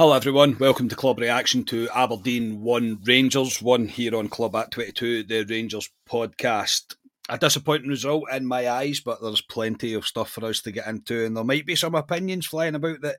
Hello, 0.00 0.14
everyone. 0.14 0.56
Welcome 0.58 0.88
to 0.88 0.96
Club 0.96 1.18
Reaction 1.18 1.62
to 1.64 1.86
Aberdeen 1.94 2.62
1 2.62 3.00
Rangers 3.04 3.60
1 3.60 3.86
here 3.88 4.16
on 4.16 4.30
Club 4.30 4.56
at 4.56 4.70
22, 4.70 5.24
the 5.24 5.44
Rangers 5.44 5.90
podcast. 6.08 6.94
A 7.28 7.36
disappointing 7.36 7.90
result 7.90 8.24
in 8.32 8.46
my 8.46 8.66
eyes, 8.70 9.00
but 9.00 9.20
there's 9.20 9.42
plenty 9.42 9.92
of 9.92 10.06
stuff 10.06 10.30
for 10.30 10.46
us 10.46 10.62
to 10.62 10.72
get 10.72 10.86
into, 10.86 11.26
and 11.26 11.36
there 11.36 11.44
might 11.44 11.66
be 11.66 11.76
some 11.76 11.94
opinions 11.94 12.46
flying 12.46 12.76
about 12.76 13.02
that 13.02 13.18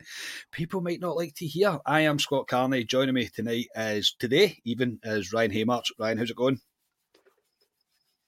people 0.51 0.81
might 0.81 0.99
not 0.99 1.15
like 1.15 1.35
to 1.35 1.45
hear. 1.45 1.77
I 1.85 1.99
am 1.99 2.17
Scott 2.17 2.47
Carney. 2.47 2.83
Joining 2.83 3.13
me 3.13 3.27
tonight 3.27 3.67
is 3.75 4.15
today, 4.17 4.57
even 4.65 4.97
as 5.03 5.31
Ryan 5.31 5.51
Haymarch. 5.51 5.91
Ryan, 5.99 6.17
how's 6.17 6.31
it 6.31 6.35
going? 6.35 6.61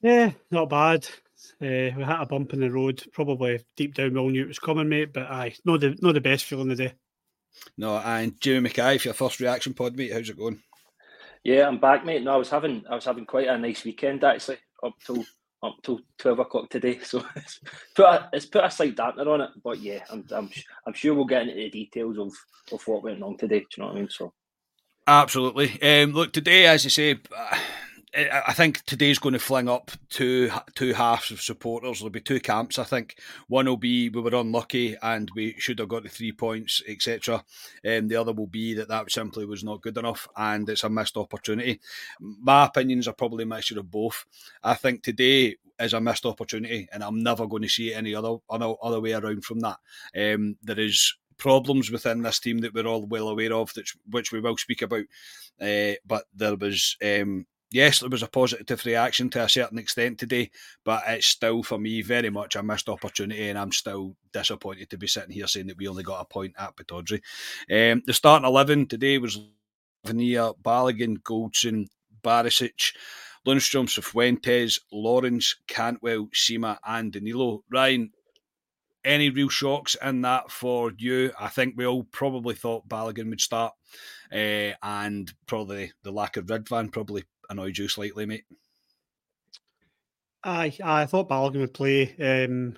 Yeah, 0.04 0.34
not 0.52 0.70
bad. 0.70 1.08
Uh, 1.60 1.90
we 1.98 2.04
had 2.04 2.22
a 2.22 2.28
bump 2.28 2.54
in 2.54 2.60
the 2.60 2.70
road. 2.70 3.04
Probably 3.14 3.66
deep 3.76 3.96
down 3.96 4.14
we 4.14 4.20
all 4.20 4.30
knew 4.30 4.44
it 4.44 4.48
was 4.48 4.60
coming, 4.60 4.90
mate. 4.90 5.12
But 5.12 5.32
aye, 5.32 5.56
not 5.66 5.80
the 5.80 5.98
not 6.02 6.14
the 6.14 6.22
best 6.22 6.46
feeling 6.46 6.70
of 6.70 6.78
the 6.78 6.90
day. 6.90 6.94
No, 7.78 7.98
and 7.98 8.40
Jimmy 8.40 8.62
Mackay, 8.62 8.98
for 8.98 9.10
your 9.10 9.14
first 9.14 9.40
reaction 9.40 9.74
pod, 9.74 9.96
mate, 9.96 10.14
how's 10.14 10.30
it 10.30 10.38
going? 10.38 10.62
Yeah, 11.44 11.68
I'm 11.68 11.80
back, 11.80 12.06
mate. 12.06 12.24
No, 12.24 12.34
I 12.34 12.38
was 12.38 12.50
having 12.50 12.84
I 12.90 12.96
was 12.96 13.06
having 13.06 13.26
quite 13.26 13.48
a 13.48 13.58
nice 13.58 13.84
weekend 13.84 14.24
actually, 14.24 14.58
up 14.84 14.94
till 15.06 15.26
up 15.62 15.76
till 15.84 16.00
twelve 16.18 16.40
o'clock 16.40 16.70
today. 16.70 17.00
So 17.04 17.26
it's 17.36 17.60
put 17.96 18.06
a, 18.06 18.30
it's 18.32 18.46
put 18.46 18.64
a 18.64 18.72
slight 18.72 18.96
dampener 18.96 19.28
on 19.28 19.42
it. 19.42 19.50
But 19.64 19.80
yeah, 19.80 20.04
I'm 20.10 20.26
I'm, 20.32 20.50
I'm 20.88 20.94
sure 20.94 21.14
we'll 21.14 21.26
get 21.26 21.44
into 21.44 21.56
the 21.56 21.70
details 21.70 22.18
of, 22.18 22.32
of 22.72 22.88
what 22.88 23.04
went 23.04 23.22
wrong 23.22 23.38
today. 23.38 23.60
Do 23.60 23.66
you 23.78 23.84
know 23.84 23.88
what 23.88 23.98
I 23.98 24.00
mean? 24.00 24.10
So 24.10 24.34
absolutely. 25.06 25.82
Um, 25.82 26.14
look, 26.14 26.32
today, 26.32 26.66
as 26.68 26.84
you 26.84 26.90
say. 26.90 27.20
Uh 27.36 27.60
I 28.16 28.54
think 28.54 28.84
today's 28.86 29.18
going 29.18 29.34
to 29.34 29.40
fling 29.40 29.68
up 29.68 29.90
two 30.10 30.52
two 30.76 30.94
halves 30.94 31.32
of 31.32 31.42
supporters. 31.42 32.00
There'll 32.00 32.12
be 32.12 32.22
two 32.22 32.40
camps. 32.40 32.78
I 32.78 32.84
think 32.84 33.18
one 33.48 33.66
will 33.66 33.78
be 33.78 34.10
we 34.10 34.22
were 34.22 34.36
unlucky 34.36 34.96
and 35.02 35.32
we 35.36 35.56
should 35.58 35.80
have 35.80 35.88
got 35.88 36.04
the 36.04 36.10
three 36.10 36.32
points, 36.32 36.84
etc. 36.88 37.44
And 37.84 38.04
um, 38.04 38.08
the 38.10 38.16
other 38.18 38.32
will 38.32 38.48
be 38.48 38.76
that 38.76 38.90
that 38.90 39.12
simply 39.12 39.48
was 39.48 39.64
not 39.64 39.82
good 39.82 39.98
enough 39.98 40.28
and 40.38 40.70
it's 40.70 40.84
a 40.84 40.90
missed 40.90 41.18
opportunity. 41.18 41.80
My 42.20 42.66
opinions 42.66 43.08
are 43.08 43.14
probably 43.14 43.44
a 43.44 43.48
mixture 43.48 43.80
of 43.80 43.90
both. 43.90 44.26
I 44.64 44.76
think 44.76 45.02
today 45.02 45.56
is 45.80 45.94
a 45.94 46.02
missed 46.02 46.28
opportunity, 46.28 46.88
and 46.94 47.04
I'm 47.04 47.24
never 47.24 47.48
going 47.48 47.64
to 47.64 47.70
see 47.70 47.94
it 47.94 47.98
any 47.98 48.14
other 48.14 48.36
other, 48.48 48.76
other 48.84 49.02
way 49.02 49.14
around 49.14 49.44
from 49.44 49.60
that. 49.62 49.78
Um, 50.16 50.58
there 50.62 50.80
is 50.80 51.16
problems 51.38 51.90
within 51.90 52.22
this 52.22 52.40
team 52.40 52.60
that 52.60 52.76
we're 52.76 52.86
all 52.86 53.08
well 53.08 53.30
aware 53.30 53.54
of, 53.54 53.76
which 53.76 53.96
which 54.12 54.32
we 54.32 54.40
will 54.40 54.58
speak 54.58 54.84
about. 54.84 55.06
Uh, 55.60 55.94
but 56.06 56.26
there 56.36 56.56
was 56.56 56.96
um, 57.04 57.46
yes, 57.74 58.00
there 58.00 58.10
was 58.10 58.24
a 58.24 58.28
positive 58.28 58.86
reaction 58.86 59.30
to 59.32 59.44
a 59.44 59.50
certain 59.50 59.78
extent 59.78 60.20
today, 60.20 60.52
but 60.86 61.04
it's 61.08 61.28
still 61.28 61.64
for 61.64 61.78
me 61.78 62.02
very 62.02 62.30
much 62.30 62.56
a 62.56 62.64
missed 62.64 62.88
opportunity, 62.88 63.50
and 63.50 63.58
I'm 63.58 63.74
still 63.74 64.16
disappointed 64.32 64.90
to 64.92 64.98
be 64.98 65.08
sitting 65.08 65.32
here 65.32 65.48
saying 65.48 65.68
that 65.68 65.78
we 65.78 65.90
only 65.90 66.04
got 66.04 66.22
a 66.22 66.26
point 66.26 66.54
at 66.58 66.78
Pittodrie. 66.78 67.22
Um, 67.70 68.04
the 68.06 68.14
starting 68.14 68.48
eleven 68.48 68.88
today 68.88 69.18
was 69.18 69.40
Vania, 70.06 70.54
Balogun, 70.64 71.18
Goldson, 71.24 71.88
Barisic. 72.24 72.94
Lundstram, 73.46 73.90
Cifuentes, 73.90 74.80
Lawrence, 74.94 75.58
Cantwell, 75.68 76.30
Sima, 76.34 76.78
and 76.88 77.12
Danilo. 77.12 77.62
Ryan, 77.70 78.10
any 79.04 79.30
real 79.30 79.50
shocks 79.50 79.98
in 80.02 80.22
that 80.22 80.50
for 80.50 80.94
you? 80.98 81.30
I 81.38 81.50
think 81.50 81.74
we 81.76 81.86
all 81.86 82.06
probably 82.06 82.56
thought 82.56 82.88
Balogun 82.88 83.30
would 83.30 83.42
start, 83.42 83.74
uh, 84.32 84.72
and 84.82 85.30
probably 85.46 85.92
the 86.04 86.12
lack 86.14 86.38
of 86.38 86.46
Ridvan 86.46 86.90
probably 86.94 87.26
annoyed 87.54 87.78
you 87.78 87.88
slightly, 87.88 88.26
mate? 88.26 88.46
I 90.44 90.74
I 90.84 91.06
thought 91.06 91.30
Balogun 91.30 91.62
would 91.62 91.74
play. 91.74 92.16
Um, 92.20 92.78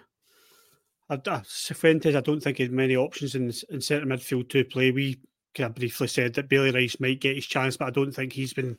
I, 1.09 1.15
I, 1.15 1.39
Cifuentes, 1.39 2.15
I 2.15 2.21
don't 2.21 2.41
think 2.41 2.57
he 2.57 2.63
had 2.63 2.71
many 2.71 2.95
options 2.95 3.35
in, 3.35 3.51
in 3.69 3.81
centre 3.81 4.05
midfield 4.05 4.49
to 4.49 4.63
play. 4.63 4.91
We 4.91 5.19
kind 5.55 5.69
of 5.69 5.75
briefly 5.75 6.07
said 6.07 6.33
that 6.35 6.49
Bailey 6.49 6.71
Rice 6.71 6.99
might 6.99 7.21
get 7.21 7.35
his 7.35 7.45
chance, 7.45 7.77
but 7.77 7.87
I 7.87 7.91
don't 7.91 8.11
think 8.11 8.33
he's 8.33 8.53
been 8.53 8.77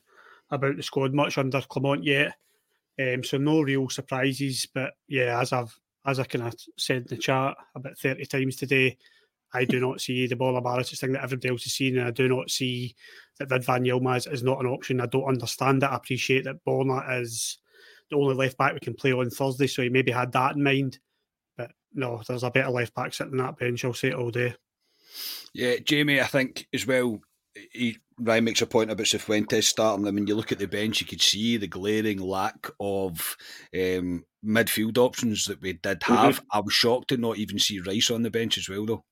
about 0.50 0.76
the 0.76 0.82
squad 0.82 1.14
much 1.14 1.38
under 1.38 1.60
Clement 1.62 2.04
yet. 2.04 2.34
Um, 3.00 3.24
so 3.24 3.38
no 3.38 3.60
real 3.60 3.88
surprises. 3.88 4.68
But 4.72 4.92
yeah, 5.08 5.40
as 5.40 5.52
I've 5.52 5.76
as 6.04 6.20
I 6.20 6.24
kind 6.24 6.46
of 6.46 6.54
said 6.78 6.98
in 6.98 7.06
the 7.08 7.16
chat 7.16 7.56
about 7.74 7.98
30 7.98 8.24
times 8.26 8.56
today, 8.56 8.96
I 9.54 9.64
do 9.64 9.80
not 9.80 10.00
see 10.00 10.26
the 10.26 10.36
ball 10.36 10.60
Barisic 10.60 10.98
thing 10.98 11.12
that 11.12 11.22
everybody 11.22 11.48
else 11.48 11.66
is 11.66 11.74
seeing, 11.74 11.96
and 11.96 12.06
I 12.06 12.10
do 12.10 12.28
not 12.28 12.50
see 12.50 12.94
that 13.38 13.48
Ridvan 13.48 13.86
Yilmaz 13.86 14.30
is 14.32 14.42
not 14.42 14.60
an 14.60 14.66
option. 14.66 15.00
I 15.00 15.06
don't 15.06 15.24
understand 15.24 15.82
it. 15.82 15.86
I 15.86 15.96
appreciate 15.96 16.44
that 16.44 16.64
Borna 16.66 17.20
is 17.20 17.58
the 18.10 18.16
only 18.16 18.34
left 18.34 18.58
back 18.58 18.74
we 18.74 18.80
can 18.80 18.94
play 18.94 19.12
on 19.12 19.30
Thursday, 19.30 19.66
so 19.66 19.82
he 19.82 19.88
maybe 19.88 20.12
had 20.12 20.32
that 20.32 20.56
in 20.56 20.62
mind. 20.62 20.98
But 21.56 21.70
no, 21.94 22.22
there's 22.26 22.42
a 22.42 22.50
better 22.50 22.70
left 22.70 22.94
back 22.94 23.14
sitting 23.14 23.32
on 23.40 23.46
that 23.46 23.58
bench. 23.58 23.84
I'll 23.84 23.94
say 23.94 24.08
it 24.08 24.14
all 24.14 24.30
day. 24.30 24.54
Yeah, 25.54 25.76
Jamie, 25.84 26.20
I 26.20 26.26
think 26.26 26.66
as 26.72 26.86
well. 26.86 27.20
He, 27.72 27.96
Ryan 28.18 28.44
makes 28.44 28.60
a 28.60 28.66
point 28.66 28.90
about 28.90 29.06
Cifuentes 29.06 29.64
starting. 29.64 30.06
I 30.06 30.10
mean, 30.10 30.26
you 30.26 30.34
look 30.34 30.52
at 30.52 30.58
the 30.58 30.66
bench, 30.66 31.00
you 31.00 31.06
could 31.06 31.22
see 31.22 31.56
the 31.56 31.66
glaring 31.66 32.18
lack 32.18 32.68
of 32.78 33.36
um, 33.74 34.24
midfield 34.44 34.98
options 34.98 35.46
that 35.46 35.62
we 35.62 35.72
did 35.72 36.02
have. 36.02 36.36
Mm-hmm. 36.36 36.46
I 36.52 36.60
was 36.60 36.74
shocked 36.74 37.08
to 37.08 37.16
not 37.16 37.38
even 37.38 37.58
see 37.58 37.80
Rice 37.80 38.10
on 38.10 38.22
the 38.22 38.30
bench 38.30 38.58
as 38.58 38.68
well, 38.68 38.84
though. 38.84 39.04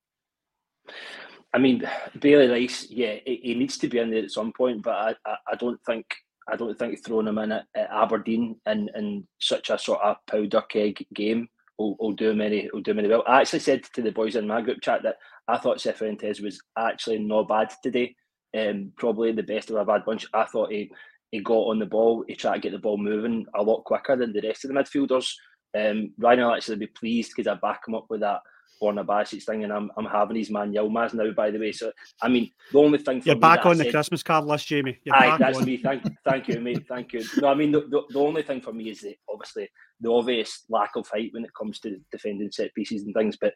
I 1.52 1.58
mean, 1.58 1.88
Bailey 2.18 2.48
Rice, 2.48 2.88
yeah, 2.90 3.16
he 3.24 3.54
needs 3.54 3.78
to 3.78 3.88
be 3.88 3.98
in 3.98 4.10
there 4.10 4.24
at 4.24 4.32
some 4.32 4.52
point, 4.52 4.82
but 4.82 4.94
I, 4.94 5.14
I, 5.24 5.36
I 5.52 5.54
don't 5.56 5.80
think 5.84 6.04
I 6.48 6.56
don't 6.56 6.78
think 6.78 7.02
throwing 7.04 7.28
him 7.28 7.38
in 7.38 7.52
at, 7.52 7.66
at 7.74 7.90
Aberdeen 7.90 8.56
in, 8.66 8.90
in 8.94 9.26
such 9.38 9.70
a 9.70 9.78
sort 9.78 10.02
of 10.02 10.16
powder 10.28 10.62
keg 10.62 11.06
game 11.14 11.48
will, 11.78 11.96
will 11.98 12.12
do 12.12 12.30
him 12.30 12.40
any 12.40 12.68
will 12.72 12.82
do 12.82 12.90
him 12.90 12.98
any 12.98 13.08
well. 13.08 13.24
I 13.26 13.40
actually 13.40 13.60
said 13.60 13.84
to 13.94 14.02
the 14.02 14.10
boys 14.10 14.36
in 14.36 14.46
my 14.46 14.60
group 14.60 14.80
chat 14.82 15.02
that 15.04 15.16
I 15.48 15.58
thought 15.58 15.78
Cifuentes 15.78 16.42
was 16.42 16.60
actually 16.76 17.18
not 17.18 17.48
bad 17.48 17.72
today. 17.82 18.14
Um, 18.56 18.92
probably 18.98 19.32
the 19.32 19.42
best 19.42 19.70
of 19.70 19.76
a 19.76 19.84
bad 19.84 20.04
bunch. 20.04 20.26
I 20.34 20.44
thought 20.44 20.72
he 20.72 20.90
he 21.30 21.40
got 21.40 21.54
on 21.54 21.78
the 21.78 21.86
ball, 21.86 22.24
he 22.28 22.34
tried 22.36 22.54
to 22.54 22.60
get 22.60 22.72
the 22.72 22.78
ball 22.78 22.96
moving 22.96 23.46
a 23.54 23.62
lot 23.62 23.84
quicker 23.84 24.14
than 24.16 24.32
the 24.32 24.42
rest 24.42 24.64
of 24.64 24.68
the 24.68 24.74
midfielders. 24.74 25.32
Um, 25.76 26.12
Ryan 26.18 26.40
will 26.40 26.54
actually 26.54 26.76
be 26.76 26.86
pleased 26.86 27.32
because 27.34 27.50
I 27.50 27.54
back 27.54 27.82
him 27.88 27.94
up 27.94 28.06
with 28.08 28.20
that 28.20 28.40
Borna 28.82 29.04
Barisic 29.04 29.42
thing, 29.42 29.64
and 29.64 29.72
I'm, 29.72 29.90
I'm 29.96 30.04
having 30.04 30.36
his 30.36 30.50
man 30.50 30.72
Yilmaz 30.72 31.14
now, 31.14 31.30
by 31.32 31.50
the 31.50 31.58
way. 31.58 31.72
So, 31.72 31.92
I 32.22 32.28
mean, 32.28 32.50
the 32.72 32.78
only 32.78 32.98
thing 32.98 33.20
for 33.20 33.28
you're 33.28 33.36
back 33.36 33.66
on 33.66 33.78
the 33.78 33.90
Christmas 33.90 34.22
card 34.22 34.44
list, 34.44 34.66
Jamie. 34.66 34.98
You're 35.04 35.16
aye, 35.16 35.36
that's 35.38 35.58
on. 35.58 35.64
me. 35.64 35.76
Thank, 35.76 36.02
thank 36.24 36.48
you, 36.48 36.60
mate. 36.60 36.86
Thank 36.88 37.12
you. 37.12 37.24
No, 37.38 37.48
I 37.48 37.54
mean, 37.54 37.72
the, 37.72 37.80
the, 37.82 38.02
the 38.10 38.18
only 38.18 38.42
thing 38.42 38.60
for 38.60 38.72
me 38.72 38.90
is 38.90 39.00
the 39.00 39.16
obviously 39.30 39.68
the 40.00 40.10
obvious 40.10 40.64
lack 40.68 40.96
of 40.96 41.08
height 41.08 41.30
when 41.32 41.44
it 41.44 41.54
comes 41.58 41.80
to 41.80 41.98
defending 42.10 42.50
set 42.50 42.74
pieces 42.74 43.02
and 43.02 43.14
things. 43.14 43.36
But 43.40 43.54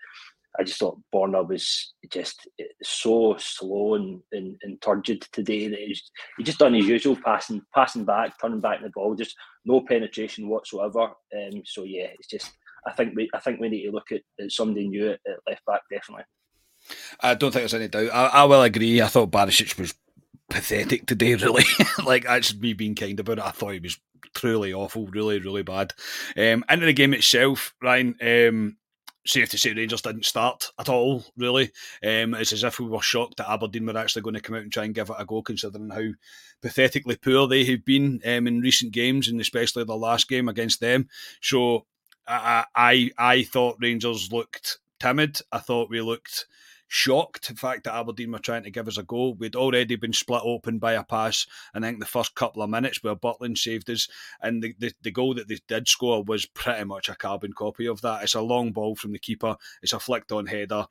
I 0.59 0.65
just 0.65 0.79
thought 0.79 1.01
Borna 1.15 1.47
was 1.47 1.95
just 2.11 2.49
so 2.83 3.37
slow 3.39 3.95
and, 3.95 4.21
and, 4.33 4.57
and 4.63 4.81
turgid 4.81 5.23
today 5.33 5.69
that 5.69 5.79
he's, 5.79 6.11
he 6.37 6.45
just 6.45 6.59
done 6.59 6.75
his 6.75 6.87
usual 6.87 7.17
passing 7.23 7.63
passing 7.75 8.05
back, 8.05 8.33
turning 8.41 8.61
back 8.61 8.83
the 8.83 8.91
ball, 8.91 9.15
just 9.15 9.37
no 9.65 9.83
penetration 9.83 10.49
whatsoever. 10.49 11.03
Um, 11.03 11.63
so 11.65 11.85
yeah, 11.85 12.09
it's 12.19 12.29
just 12.29 12.51
I 12.89 12.93
think 12.93 13.15
we 13.15 13.29
I 13.35 13.39
think 13.39 13.61
we 13.61 13.69
need 13.69 13.85
to 13.85 13.93
look 13.93 14.13
at, 14.13 14.23
at 14.41 14.51
somebody 14.51 14.89
new 14.89 15.11
at, 15.11 15.21
at 15.27 15.39
left 15.47 15.65
back 15.67 15.83
definitely. 15.91 16.25
I 17.21 17.35
don't 17.35 17.51
think 17.51 17.63
there's 17.63 17.75
any 17.75 17.89
doubt. 17.89 18.11
I, 18.13 18.43
I 18.43 18.45
will 18.45 18.63
agree. 18.63 19.03
I 19.03 19.09
thought 19.09 19.31
Barisic 19.31 19.79
was 19.79 19.95
pathetic 20.49 21.07
today, 21.07 21.35
really. 21.37 21.65
like 22.05 22.25
that's 22.25 22.55
me 22.55 22.73
being 22.73 22.95
kind 22.95 23.19
about 23.21 23.39
it. 23.39 23.45
I 23.45 23.51
thought 23.51 23.75
he 23.75 23.81
was 23.81 23.99
truly 24.35 24.73
awful, 24.73 25.07
really, 25.07 25.39
really 25.41 25.63
bad. 25.63 25.93
Um, 26.37 26.65
in 26.71 26.81
the 26.81 26.93
game 26.93 27.15
itself, 27.15 27.75
Ryan. 27.83 28.17
Um, 28.23 28.77
safe 29.27 29.51
to 29.51 29.59
say 29.59 29.75
Rangers 29.75 30.01
didn't 30.01 30.25
start 30.25 30.71
at 30.79 30.89
all, 30.89 31.25
really. 31.37 31.71
Um, 32.03 32.35
it's 32.35 32.53
as 32.53 32.65
if 32.65 32.81
we 32.81 32.87
were 32.87 33.03
shocked 33.03 33.37
that 33.37 33.51
Aberdeen 33.51 33.85
were 33.85 33.99
actually 33.99 34.23
going 34.23 34.35
to 34.35 34.41
come 34.41 34.57
out 34.57 34.63
and 34.63 34.73
try 34.73 34.85
and 34.85 34.95
give 34.95 35.11
it 35.11 35.17
a 35.19 35.27
go, 35.27 35.43
considering 35.43 35.91
how 35.91 36.09
pathetically 36.63 37.17
poor 37.17 37.47
they 37.47 37.65
have 37.65 37.85
been 37.85 38.21
um, 38.25 38.47
in 38.47 38.61
recent 38.61 38.93
games, 38.93 39.29
and 39.29 39.41
especially 39.41 39.85
the 39.85 39.95
last 39.97 40.29
game 40.29 40.49
against 40.49 40.81
them. 40.81 41.09
So 41.43 41.85
I, 42.29 43.11
I, 43.17 43.43
thought 43.45 43.79
Rangers 43.81 44.31
looked 44.31 44.79
timid. 45.01 45.39
I 45.51 45.59
thought 45.59 45.91
we 45.91 46.01
looked 46.01 46.47
shocked 46.89 47.49
the 47.49 47.55
fact 47.55 47.85
that 47.85 47.95
Aberdeen 47.95 48.33
were 48.33 48.39
trying 48.39 48.65
to 48.65 48.71
give 48.71 48.89
us 48.89 48.99
a 48.99 49.03
goal. 49.03 49.35
We'd 49.35 49.55
already 49.55 49.97
been 49.97 50.13
split 50.13 50.43
open 50.43 50.79
by 50.79 50.95
a 50.95 51.05
pass, 51.05 51.47
I 51.75 51.81
think 51.81 52.01
the 52.01 52.07
first 52.07 52.35
couple 52.35 52.63
of 52.63 52.71
minutes 52.71 53.03
where 53.03 53.15
Butland 53.15 53.59
saved 53.59 53.91
us, 53.91 54.09
and 54.41 54.63
the, 54.63 54.75
the, 54.79 54.93
the 55.03 55.11
goal 55.11 55.35
that 55.35 55.49
they 55.49 55.59
did 55.69 55.87
score 55.87 56.25
was 56.25 56.47
pretty 56.47 56.85
much 56.85 57.09
a 57.09 57.15
carbon 57.15 57.53
copy 57.53 57.87
of 57.87 58.01
that. 58.01 58.23
It's 58.23 58.35
a 58.35 58.41
long 58.41 58.73
ball 58.73 58.97
from 58.97 59.13
the 59.13 59.19
keeper, 59.19 59.57
it's 59.83 59.93
a 59.93 60.01
flicked 60.01 60.33
on 60.33 60.47
header. 60.47 60.87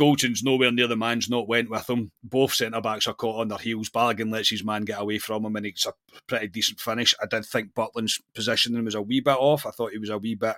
Goldson's 0.00 0.42
nowhere 0.42 0.72
near 0.72 0.86
the 0.86 0.96
man's 0.96 1.28
not 1.28 1.46
went 1.46 1.68
with 1.68 1.90
him. 1.90 2.10
Both 2.22 2.54
centre 2.54 2.80
backs 2.80 3.06
are 3.06 3.12
caught 3.12 3.42
on 3.42 3.48
their 3.48 3.58
heels. 3.58 3.90
Balogun 3.90 4.32
lets 4.32 4.48
his 4.48 4.64
man 4.64 4.86
get 4.86 4.98
away 4.98 5.18
from 5.18 5.44
him, 5.44 5.56
and 5.56 5.66
it's 5.66 5.84
a 5.84 5.92
pretty 6.26 6.48
decent 6.48 6.80
finish. 6.80 7.14
I 7.22 7.26
did 7.26 7.44
think 7.44 7.74
Butland's 7.74 8.18
positioning 8.34 8.82
was 8.82 8.94
a 8.94 9.02
wee 9.02 9.20
bit 9.20 9.36
off. 9.36 9.66
I 9.66 9.70
thought 9.70 9.92
he 9.92 9.98
was 9.98 10.08
a 10.08 10.16
wee 10.16 10.36
bit 10.36 10.56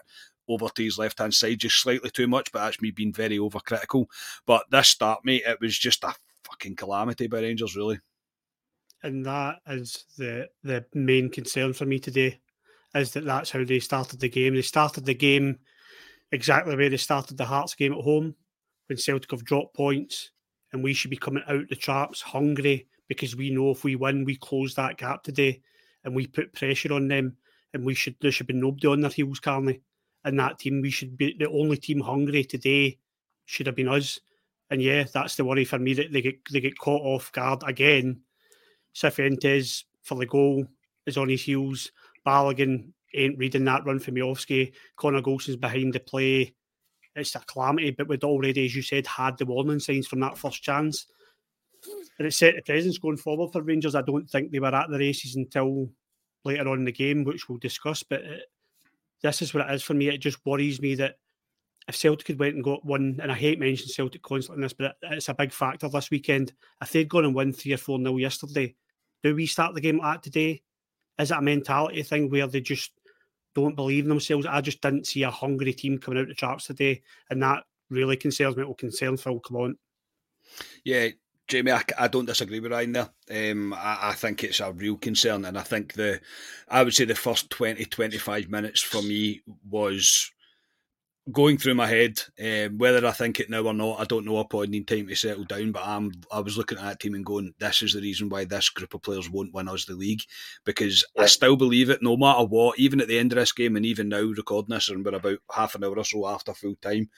over 0.48 0.68
to 0.68 0.84
his 0.84 0.96
left 0.96 1.18
hand 1.18 1.34
side 1.34 1.58
just 1.58 1.82
slightly 1.82 2.08
too 2.08 2.28
much, 2.28 2.52
but 2.52 2.60
that's 2.60 2.80
me 2.80 2.92
being 2.92 3.12
very 3.12 3.36
overcritical. 3.38 4.06
But 4.46 4.70
this 4.70 4.86
start, 4.86 5.24
mate, 5.24 5.42
it 5.44 5.60
was 5.60 5.76
just 5.76 6.04
a 6.04 6.14
fucking 6.44 6.76
calamity 6.76 7.26
by 7.26 7.40
Rangers, 7.40 7.74
really. 7.74 7.98
And 9.02 9.26
that 9.26 9.56
is 9.66 10.04
the 10.18 10.50
the 10.62 10.84
main 10.94 11.30
concern 11.30 11.72
for 11.72 11.84
me 11.84 11.98
today, 11.98 12.38
is 12.94 13.10
that 13.14 13.24
that's 13.24 13.50
how 13.50 13.64
they 13.64 13.80
started 13.80 14.20
the 14.20 14.28
game. 14.28 14.54
They 14.54 14.62
started 14.62 15.04
the 15.04 15.14
game 15.14 15.58
exactly 16.30 16.76
where 16.76 16.88
they 16.88 16.96
started 16.96 17.38
the 17.38 17.46
Hearts 17.46 17.74
game 17.74 17.92
at 17.92 18.04
home, 18.04 18.36
when 18.92 18.98
Celtic 18.98 19.30
have 19.30 19.44
dropped 19.44 19.74
points, 19.74 20.30
and 20.72 20.82
we 20.82 20.92
should 20.92 21.10
be 21.10 21.16
coming 21.16 21.42
out 21.48 21.68
the 21.68 21.76
traps 21.76 22.20
hungry 22.20 22.86
because 23.08 23.34
we 23.34 23.50
know 23.50 23.70
if 23.70 23.84
we 23.84 23.96
win, 23.96 24.24
we 24.24 24.36
close 24.36 24.74
that 24.74 24.98
gap 24.98 25.22
today, 25.22 25.62
and 26.04 26.14
we 26.14 26.26
put 26.26 26.52
pressure 26.52 26.92
on 26.92 27.08
them, 27.08 27.36
and 27.72 27.84
we 27.84 27.94
should 27.94 28.16
there 28.20 28.30
should 28.30 28.46
be 28.46 28.54
nobody 28.54 28.88
on 28.88 29.00
their 29.00 29.10
heels, 29.10 29.40
Carney 29.40 29.80
And 30.24 30.38
that 30.38 30.58
team. 30.58 30.82
We 30.82 30.90
should 30.90 31.16
be 31.16 31.34
the 31.38 31.48
only 31.48 31.78
team 31.78 32.00
hungry 32.00 32.44
today. 32.44 32.98
Should 33.46 33.66
have 33.66 33.76
been 33.76 33.88
us. 33.88 34.20
And 34.70 34.82
yeah, 34.82 35.04
that's 35.12 35.36
the 35.36 35.44
worry 35.44 35.64
for 35.64 35.78
me 35.78 35.94
that 35.94 36.12
they 36.12 36.20
get 36.20 36.38
they 36.50 36.60
get 36.60 36.78
caught 36.78 37.02
off 37.02 37.32
guard 37.32 37.62
again. 37.66 38.20
Cifuentes 38.94 39.84
for 40.02 40.16
the 40.16 40.26
goal 40.26 40.66
is 41.06 41.16
on 41.16 41.30
his 41.30 41.42
heels. 41.42 41.90
Balogun 42.26 42.92
ain't 43.14 43.38
reading 43.38 43.64
that 43.64 43.86
run 43.86 43.98
for 43.98 44.12
Miovski. 44.12 44.72
Connor 44.96 45.22
Goldson's 45.22 45.56
behind 45.56 45.94
the 45.94 46.00
play. 46.00 46.54
It's 47.14 47.34
a 47.34 47.40
calamity, 47.40 47.90
but 47.90 48.08
we'd 48.08 48.24
already, 48.24 48.64
as 48.64 48.74
you 48.74 48.82
said, 48.82 49.06
had 49.06 49.38
the 49.38 49.46
warning 49.46 49.80
signs 49.80 50.06
from 50.06 50.20
that 50.20 50.38
first 50.38 50.62
chance. 50.62 51.06
And 52.18 52.26
it 52.26 52.32
set 52.32 52.54
the 52.54 52.62
presence 52.62 52.98
going 52.98 53.16
forward 53.16 53.52
for 53.52 53.62
Rangers. 53.62 53.94
I 53.94 54.02
don't 54.02 54.28
think 54.28 54.50
they 54.50 54.60
were 54.60 54.74
at 54.74 54.88
the 54.88 54.98
races 54.98 55.36
until 55.36 55.90
later 56.44 56.68
on 56.68 56.78
in 56.78 56.84
the 56.84 56.92
game, 56.92 57.24
which 57.24 57.48
we'll 57.48 57.58
discuss. 57.58 58.02
But 58.02 58.22
it, 58.22 58.42
this 59.22 59.42
is 59.42 59.52
what 59.52 59.68
it 59.68 59.74
is 59.74 59.82
for 59.82 59.94
me. 59.94 60.08
It 60.08 60.18
just 60.18 60.44
worries 60.46 60.80
me 60.80 60.94
that 60.96 61.16
if 61.88 61.96
Celtic 61.96 62.28
had 62.28 62.38
went 62.38 62.54
and 62.54 62.64
got 62.64 62.84
one, 62.84 63.18
and 63.20 63.30
I 63.30 63.34
hate 63.34 63.58
mentioning 63.58 63.88
Celtic 63.88 64.22
constantly 64.22 64.58
in 64.58 64.62
this, 64.62 64.72
but 64.72 64.96
it's 65.02 65.28
a 65.28 65.34
big 65.34 65.52
factor 65.52 65.88
this 65.88 66.10
weekend. 66.10 66.52
If 66.80 66.92
they'd 66.92 67.08
gone 67.08 67.24
and 67.24 67.34
won 67.34 67.52
three 67.52 67.72
or 67.72 67.78
four 67.78 67.98
nil 67.98 68.20
yesterday, 68.20 68.74
do 69.22 69.34
we 69.34 69.46
start 69.46 69.74
the 69.74 69.80
game 69.80 70.00
at 70.00 70.22
today? 70.22 70.62
Is 71.18 71.30
it 71.30 71.36
a 71.36 71.42
mentality 71.42 72.02
thing 72.02 72.30
where 72.30 72.46
they 72.46 72.60
just 72.60 72.92
don't 73.54 73.76
believe 73.76 74.04
in 74.04 74.08
themselves? 74.08 74.46
I 74.46 74.60
just 74.60 74.80
didn't 74.80 75.06
see 75.06 75.22
a 75.22 75.30
hungry 75.30 75.72
team 75.72 75.98
coming 75.98 76.20
out 76.20 76.28
the 76.28 76.34
traps 76.34 76.66
today, 76.66 77.02
and 77.30 77.42
that 77.42 77.64
really 77.90 78.16
concerns 78.16 78.56
me. 78.56 78.62
It 78.62 78.66
will 78.66 78.74
concern 78.74 79.16
Phil 79.16 79.40
on. 79.54 79.76
Yeah, 80.84 81.08
Jamie, 81.48 81.72
I, 81.72 81.82
I, 81.98 82.08
don't 82.08 82.26
disagree 82.26 82.60
with 82.60 82.72
Ryan 82.72 82.92
there. 82.92 83.50
Um, 83.50 83.74
I, 83.74 83.98
I, 84.10 84.12
think 84.14 84.42
it's 84.42 84.60
a 84.60 84.72
real 84.72 84.96
concern, 84.96 85.44
and 85.44 85.58
I 85.58 85.62
think 85.62 85.94
the, 85.94 86.20
I 86.68 86.82
would 86.82 86.94
say 86.94 87.04
the 87.04 87.14
first 87.14 87.50
20, 87.50 87.84
25 87.84 88.48
minutes 88.48 88.80
for 88.80 89.02
me 89.02 89.40
was 89.68 90.30
going 91.30 91.56
through 91.56 91.74
my 91.74 91.86
head. 91.86 92.20
Um, 92.42 92.78
whether 92.78 93.06
I 93.06 93.12
think 93.12 93.38
it 93.38 93.48
now 93.48 93.62
or 93.62 93.72
not, 93.72 94.00
I 94.00 94.04
don't 94.04 94.24
know. 94.24 94.40
I 94.40 94.44
probably 94.48 94.68
need 94.68 94.88
time 94.88 95.06
to 95.06 95.14
settle 95.14 95.44
down, 95.44 95.70
but 95.70 95.86
I'm, 95.86 96.10
I 96.32 96.40
was 96.40 96.58
looking 96.58 96.78
at 96.78 96.84
that 96.84 97.00
team 97.00 97.14
and 97.14 97.24
going, 97.24 97.54
this 97.58 97.82
is 97.82 97.92
the 97.92 98.00
reason 98.00 98.28
why 98.28 98.44
this 98.44 98.70
group 98.70 98.94
of 98.94 99.02
players 99.02 99.30
won't 99.30 99.54
win 99.54 99.68
us 99.68 99.84
the 99.84 99.94
league, 99.94 100.22
because 100.64 101.04
yeah. 101.14 101.22
I 101.22 101.26
still 101.26 101.56
believe 101.56 101.90
it, 101.90 102.02
no 102.02 102.16
matter 102.16 102.44
what, 102.44 102.78
even 102.78 103.00
at 103.00 103.08
the 103.08 103.18
end 103.18 103.32
of 103.32 103.36
this 103.36 103.52
game, 103.52 103.76
and 103.76 103.86
even 103.86 104.08
now 104.08 104.22
recording 104.22 104.74
this, 104.74 104.88
and 104.88 105.04
we're 105.04 105.14
about 105.14 105.38
half 105.54 105.74
an 105.76 105.84
hour 105.84 105.96
or 105.96 106.04
so 106.04 106.26
after 106.26 106.54
full 106.54 106.74
time. 106.82 107.08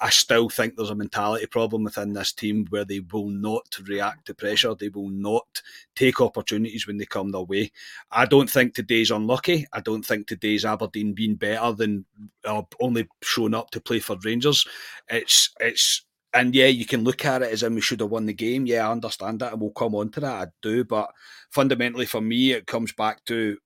I 0.00 0.10
still 0.10 0.48
think 0.48 0.76
there's 0.76 0.90
a 0.90 0.94
mentality 0.94 1.46
problem 1.46 1.84
within 1.84 2.12
this 2.12 2.32
team 2.32 2.66
where 2.70 2.84
they 2.84 3.00
will 3.00 3.28
not 3.28 3.66
react 3.86 4.26
to 4.26 4.34
pressure. 4.34 4.74
They 4.74 4.88
will 4.88 5.08
not 5.08 5.62
take 5.94 6.20
opportunities 6.20 6.86
when 6.86 6.98
they 6.98 7.06
come 7.06 7.30
their 7.30 7.42
way. 7.42 7.72
I 8.10 8.26
don't 8.26 8.50
think 8.50 8.74
today's 8.74 9.10
unlucky. 9.10 9.66
I 9.72 9.80
don't 9.80 10.04
think 10.04 10.26
today's 10.26 10.64
Aberdeen 10.64 11.14
being 11.14 11.36
better 11.36 11.72
than 11.72 12.04
uh, 12.44 12.62
only 12.80 13.08
showing 13.22 13.54
up 13.54 13.70
to 13.70 13.80
play 13.80 14.00
for 14.00 14.16
Rangers. 14.22 14.66
It's 15.08 15.50
it's 15.60 16.04
and 16.34 16.54
yeah, 16.54 16.66
you 16.66 16.84
can 16.84 17.02
look 17.02 17.24
at 17.24 17.42
it 17.42 17.52
as 17.52 17.62
in 17.62 17.74
we 17.74 17.80
should 17.80 18.00
have 18.00 18.10
won 18.10 18.26
the 18.26 18.34
game. 18.34 18.66
Yeah, 18.66 18.88
I 18.88 18.92
understand 18.92 19.40
that, 19.40 19.52
and 19.52 19.60
we'll 19.60 19.70
come 19.70 19.94
on 19.94 20.10
to 20.10 20.20
that. 20.20 20.48
I 20.48 20.50
do, 20.60 20.84
but 20.84 21.10
fundamentally 21.50 22.06
for 22.06 22.20
me, 22.20 22.52
it 22.52 22.66
comes 22.66 22.92
back 22.92 23.24
to 23.26 23.56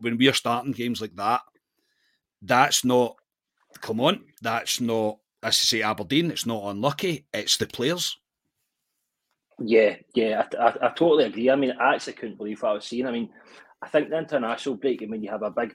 when 0.00 0.18
we 0.18 0.28
are 0.28 0.34
starting 0.34 0.72
games 0.72 1.00
like 1.00 1.14
that. 1.16 1.40
That's 2.42 2.84
not. 2.84 3.16
Come 3.80 4.00
on, 4.00 4.24
that's 4.42 4.80
not 4.80 5.16
as 5.42 5.58
you 5.58 5.78
say 5.78 5.82
Aberdeen, 5.82 6.30
it's 6.30 6.46
not 6.46 6.64
unlucky, 6.64 7.26
it's 7.32 7.56
the 7.56 7.66
players. 7.66 8.16
Yeah, 9.58 9.96
yeah, 10.14 10.44
I, 10.58 10.64
I, 10.64 10.68
I, 10.86 10.88
totally 10.90 11.24
agree. 11.24 11.50
I 11.50 11.56
mean, 11.56 11.72
I 11.78 11.94
actually 11.94 12.14
couldn't 12.14 12.38
believe 12.38 12.62
what 12.62 12.70
I 12.70 12.74
was 12.74 12.84
seeing. 12.84 13.06
I 13.06 13.12
mean, 13.12 13.28
I 13.82 13.88
think 13.88 14.08
the 14.08 14.18
international 14.18 14.76
break, 14.76 15.02
I 15.02 15.06
mean, 15.06 15.22
you 15.22 15.30
have 15.30 15.42
a 15.42 15.50
big 15.50 15.74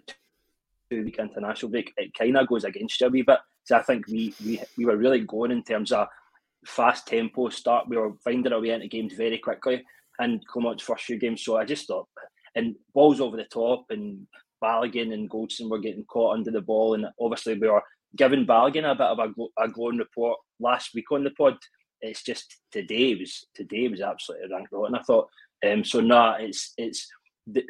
two 0.90 1.04
week 1.04 1.20
international 1.20 1.72
break, 1.72 1.94
it 1.98 2.14
kind 2.14 2.38
of 2.38 2.48
goes 2.48 2.64
against 2.64 3.00
you 3.00 3.08
a 3.08 3.10
wee 3.10 3.22
bit. 3.22 3.40
So 3.64 3.78
I 3.78 3.84
think 3.84 4.08
we, 4.08 4.34
we 4.44 4.62
we 4.78 4.86
were 4.86 4.98
really 4.98 5.22
going 5.22 5.52
in 5.52 5.64
terms 5.64 5.92
of 5.92 6.08
fast 6.66 7.08
tempo 7.08 7.50
start. 7.50 7.88
We 7.90 7.98
were 7.98 8.14
finding 8.24 8.54
our 8.54 8.62
way 8.62 8.70
into 8.70 8.88
games 8.88 9.14
very 9.14 9.38
quickly 9.38 9.84
and 10.20 10.46
Clement's 10.48 10.84
first 10.84 11.04
few 11.04 11.18
games. 11.18 11.44
So 11.44 11.58
I 11.58 11.66
just 11.66 11.88
thought, 11.88 12.08
and 12.56 12.76
balls 12.94 13.22
over 13.22 13.38
the 13.38 13.46
top, 13.46 13.86
and 13.90 14.26
Balogun 14.64 15.14
and 15.14 15.30
Goldson 15.30 15.70
were 15.70 15.80
getting 15.80 16.06
caught 16.06 16.36
under 16.36 16.52
the 16.52 16.62
ball, 16.62 16.94
and 16.94 17.06
obviously 17.20 17.58
we 17.58 17.68
were 17.68 17.84
giving 18.16 18.46
Balogun 18.46 18.90
a 18.90 18.96
bit 18.96 19.08
of 19.08 19.20
a, 19.20 19.64
a 19.64 19.70
glowing 19.70 19.98
report 19.98 20.40
last 20.60 20.94
week 20.94 21.12
on 21.12 21.24
the 21.24 21.32
pod. 21.32 21.58
It's 22.02 22.24
just 22.24 22.58
today 22.72 23.16
was 23.16 23.46
today 23.56 23.88
was 23.88 24.02
absolutely 24.02 24.50
ranked 24.52 24.72
rotten. 24.72 24.96
I 24.96 25.02
thought 25.02 25.30
um, 25.68 25.84
so. 25.84 26.00
Nah, 26.00 26.36
it's 26.40 26.74
it's 26.78 27.08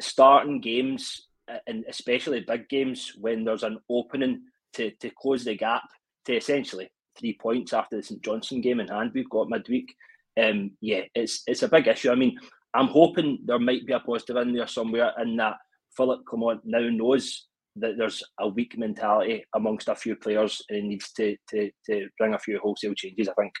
starting 0.00 0.60
games 0.60 1.22
uh, 1.50 1.58
and 1.66 1.84
especially 1.88 2.40
big 2.40 2.68
games 2.68 3.12
when 3.18 3.44
there's 3.44 3.62
an 3.62 3.78
opening 3.88 4.42
to 4.74 4.90
to 5.00 5.10
close 5.10 5.44
the 5.44 5.56
gap 5.56 5.82
to 6.26 6.36
essentially 6.36 6.90
three 7.18 7.36
points 7.40 7.72
after 7.72 7.96
the 7.96 8.02
St 8.02 8.22
Johnstone 8.22 8.60
game 8.60 8.80
in 8.80 8.88
hand 8.88 9.12
we've 9.14 9.30
got 9.30 9.48
midweek. 9.48 9.94
Um, 10.40 10.72
yeah, 10.80 11.02
it's 11.14 11.42
it's 11.46 11.62
a 11.62 11.68
big 11.68 11.88
issue. 11.88 12.10
I 12.10 12.14
mean, 12.14 12.38
I'm 12.74 12.88
hoping 12.88 13.40
there 13.44 13.58
might 13.58 13.86
be 13.86 13.92
a 13.92 14.00
positive 14.00 14.36
in 14.36 14.54
there 14.54 14.66
somewhere, 14.66 15.12
in 15.20 15.36
that 15.36 15.56
Philippe 15.96 16.24
Clement 16.26 16.60
now 16.64 16.86
knows 16.90 17.47
that 17.80 17.96
there's 17.96 18.22
a 18.38 18.48
weak 18.48 18.76
mentality 18.78 19.44
amongst 19.54 19.88
a 19.88 19.94
few 19.94 20.16
players 20.16 20.62
and 20.68 20.78
it 20.78 20.84
needs 20.84 21.12
to, 21.12 21.36
to, 21.50 21.70
to 21.86 22.08
bring 22.18 22.34
a 22.34 22.38
few 22.38 22.58
wholesale 22.58 22.94
changes, 22.94 23.28
I 23.28 23.34
think. 23.34 23.52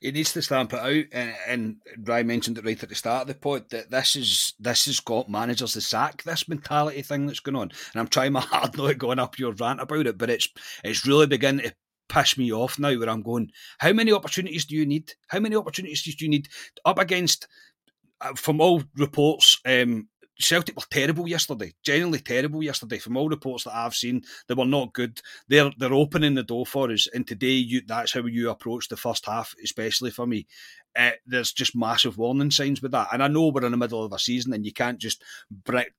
It 0.00 0.14
needs 0.14 0.32
to 0.32 0.42
stamp 0.42 0.72
it 0.72 0.80
out, 0.80 1.04
and, 1.12 1.34
and 1.46 1.76
Ryan 2.04 2.26
mentioned 2.26 2.58
it 2.58 2.64
right 2.64 2.82
at 2.82 2.88
the 2.88 2.94
start 2.94 3.22
of 3.22 3.28
the 3.28 3.34
pod 3.34 3.70
that 3.70 3.90
this 3.90 4.16
is 4.16 4.54
this 4.58 4.86
has 4.86 5.00
got 5.00 5.30
managers 5.30 5.72
to 5.74 5.80
sack 5.80 6.22
this 6.22 6.48
mentality 6.48 7.02
thing 7.02 7.26
that's 7.26 7.40
going 7.40 7.56
on, 7.56 7.70
and 7.92 8.00
I'm 8.00 8.08
trying 8.08 8.32
my 8.32 8.40
hard 8.40 8.76
not 8.76 8.98
going 8.98 9.18
up 9.18 9.38
your 9.38 9.52
rant 9.52 9.80
about 9.80 10.06
it, 10.06 10.18
but 10.18 10.30
it's 10.30 10.48
it's 10.84 11.06
really 11.06 11.26
beginning 11.26 11.66
to 11.66 11.74
piss 12.08 12.36
me 12.36 12.52
off 12.52 12.78
now. 12.78 12.96
Where 12.96 13.08
I'm 13.08 13.22
going, 13.22 13.50
how 13.78 13.92
many 13.92 14.12
opportunities 14.12 14.64
do 14.64 14.74
you 14.74 14.84
need? 14.84 15.12
How 15.28 15.40
many 15.40 15.56
opportunities 15.56 16.02
do 16.02 16.24
you 16.24 16.30
need 16.30 16.48
up 16.84 16.98
against? 16.98 17.46
Uh, 18.20 18.34
from 18.34 18.60
all 18.60 18.84
reports, 18.96 19.60
um, 19.66 20.08
Celtic 20.38 20.76
were 20.76 20.82
terrible 20.90 21.28
yesterday, 21.28 21.72
genuinely 21.82 22.18
terrible 22.18 22.62
yesterday. 22.62 22.98
From 22.98 23.16
all 23.16 23.28
reports 23.28 23.64
that 23.64 23.74
I've 23.74 23.94
seen, 23.94 24.22
they 24.48 24.54
were 24.54 24.64
not 24.64 24.92
good. 24.92 25.20
They're 25.48 25.70
they're 25.78 25.94
opening 25.94 26.34
the 26.34 26.42
door 26.42 26.66
for 26.66 26.90
us, 26.90 27.06
and 27.12 27.26
today 27.26 27.52
you 27.52 27.82
that's 27.86 28.12
how 28.12 28.24
you 28.24 28.50
approach 28.50 28.88
the 28.88 28.96
first 28.96 29.26
half, 29.26 29.54
especially 29.62 30.10
for 30.10 30.26
me. 30.26 30.46
Uh, 30.94 31.12
there's 31.26 31.52
just 31.52 31.74
massive 31.74 32.18
warning 32.18 32.50
signs 32.50 32.82
with 32.82 32.92
that, 32.92 33.08
and 33.12 33.22
I 33.22 33.28
know 33.28 33.48
we're 33.48 33.64
in 33.64 33.72
the 33.72 33.78
middle 33.78 34.04
of 34.04 34.12
a 34.12 34.18
season, 34.18 34.52
and 34.52 34.64
you 34.64 34.72
can't 34.72 34.98
just 34.98 35.22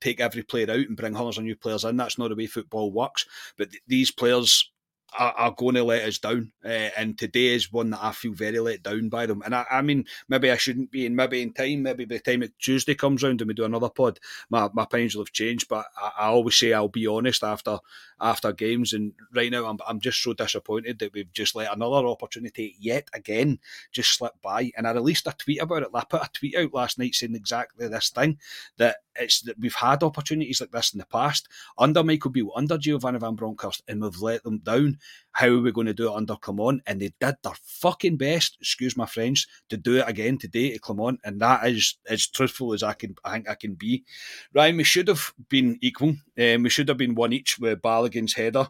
take 0.02 0.20
every 0.20 0.44
player 0.44 0.70
out 0.70 0.88
and 0.88 0.98
bring 0.98 1.14
hundreds 1.14 1.38
of 1.38 1.44
new 1.44 1.56
players 1.56 1.84
in. 1.84 1.98
That's 1.98 2.18
not 2.18 2.30
the 2.30 2.36
way 2.36 2.48
football 2.48 2.92
works. 2.92 3.26
But 3.58 3.72
th- 3.72 3.84
these 3.88 4.12
players 4.12 4.72
are, 5.18 5.34
are, 5.34 5.52
going 5.52 5.76
to 5.76 5.84
let 5.84 6.04
us 6.04 6.20
down. 6.20 6.52
Uh, 6.64 6.90
and 6.98 7.18
today 7.18 7.48
is 7.48 7.72
one 7.72 7.92
that 7.92 8.04
I 8.04 8.12
feel 8.12 8.34
very 8.34 8.60
let 8.60 8.84
down 8.84 9.10
by 9.10 9.26
them. 9.26 9.42
And 9.46 9.56
I, 9.56 9.66
I, 9.70 9.82
mean, 9.82 10.06
maybe 10.28 10.52
I 10.52 10.58
shouldn't 10.58 10.92
be, 10.92 11.06
and 11.06 11.16
maybe 11.16 11.42
in 11.42 11.54
time, 11.54 11.84
maybe 11.84 12.06
by 12.06 12.16
the 12.16 12.22
time 12.22 12.44
it 12.44 12.54
Tuesday 12.60 12.96
comes 12.96 13.24
round 13.24 13.42
and 13.42 13.48
we 13.48 13.54
do 13.54 13.66
another 13.66 13.90
pod, 13.90 14.20
my, 14.50 14.70
my 14.74 14.84
opinions 14.84 15.16
will 15.16 15.24
have 15.24 15.32
changed. 15.32 15.68
But 15.70 15.86
I, 15.98 16.12
I, 16.20 16.26
always 16.28 16.58
say 16.58 16.74
I'll 16.74 16.88
be 16.88 17.08
honest 17.08 17.44
after 17.44 17.80
after 18.24 18.54
games. 18.54 18.94
And 18.94 19.14
right 19.36 19.52
now, 19.52 19.66
I'm, 19.66 19.78
I'm 19.86 20.00
just 20.00 20.24
so 20.24 20.34
disappointed 20.34 21.00
that 21.00 21.14
we've 21.14 21.32
just 21.34 21.56
let 21.56 21.74
another 21.74 22.08
opportunity 22.08 22.76
yet 22.80 23.10
again 23.14 23.60
just 23.92 24.18
slip 24.18 24.34
by. 24.42 24.72
And 24.78 24.88
I 24.88 24.92
released 24.92 25.28
a 25.28 25.36
tweet 25.38 25.62
about 25.62 25.84
it. 25.84 25.90
I 25.94 26.06
put 26.06 26.24
a 26.24 26.30
tweet 26.32 26.56
out 26.56 26.74
last 26.74 26.98
night 26.98 27.16
saying 27.16 27.36
exactly 27.36 27.88
this 27.88 28.10
thing 28.10 28.40
that 28.78 28.98
it's 29.16 29.42
that 29.42 29.60
we've 29.60 29.76
had 29.76 30.02
opportunities 30.02 30.62
like 30.62 30.72
this 30.72 30.94
in 30.94 31.00
the 31.00 31.06
past 31.06 31.48
under 31.78 32.04
Michael 32.04 32.32
Beale, 32.32 32.52
under 32.56 32.78
Giovanni 32.78 33.20
Van 33.20 33.36
Bronckhorst, 33.36 33.84
and 33.88 34.02
we've 34.02 34.22
let 34.22 34.44
them 34.44 34.60
down. 34.60 34.98
How 35.34 35.48
are 35.48 35.60
we 35.60 35.72
going 35.72 35.88
to 35.88 35.94
do 35.94 36.12
it 36.12 36.16
under 36.16 36.36
Clement? 36.36 36.82
And 36.86 37.02
they 37.02 37.12
did 37.20 37.36
their 37.44 37.54
fucking 37.64 38.18
best, 38.18 38.58
excuse 38.62 38.96
my 38.96 39.06
French, 39.06 39.48
to 39.70 39.78
do 39.78 39.98
it 39.98 40.08
again 40.08 40.38
today 40.38 40.72
to 40.72 40.80
Clement, 40.80 41.20
and 41.24 41.42
that 41.42 41.68
is 41.68 41.98
as 42.08 42.28
truthful 42.28 42.74
as 42.74 42.84
I 42.84 42.94
can. 42.94 43.16
I 43.24 43.34
think 43.34 43.50
I 43.50 43.56
can 43.56 43.74
be. 43.74 44.04
Ryan, 44.54 44.78
we 44.78 44.84
should 44.84 45.08
have 45.08 45.34
been 45.50 45.78
equal. 45.82 46.16
Um, 46.40 46.64
we 46.64 46.70
should 46.70 46.88
have 46.88 46.98
been 46.98 47.16
one 47.16 47.34
each 47.34 47.60
with 47.60 47.82
Balogun's 47.82 48.34
header 48.34 48.70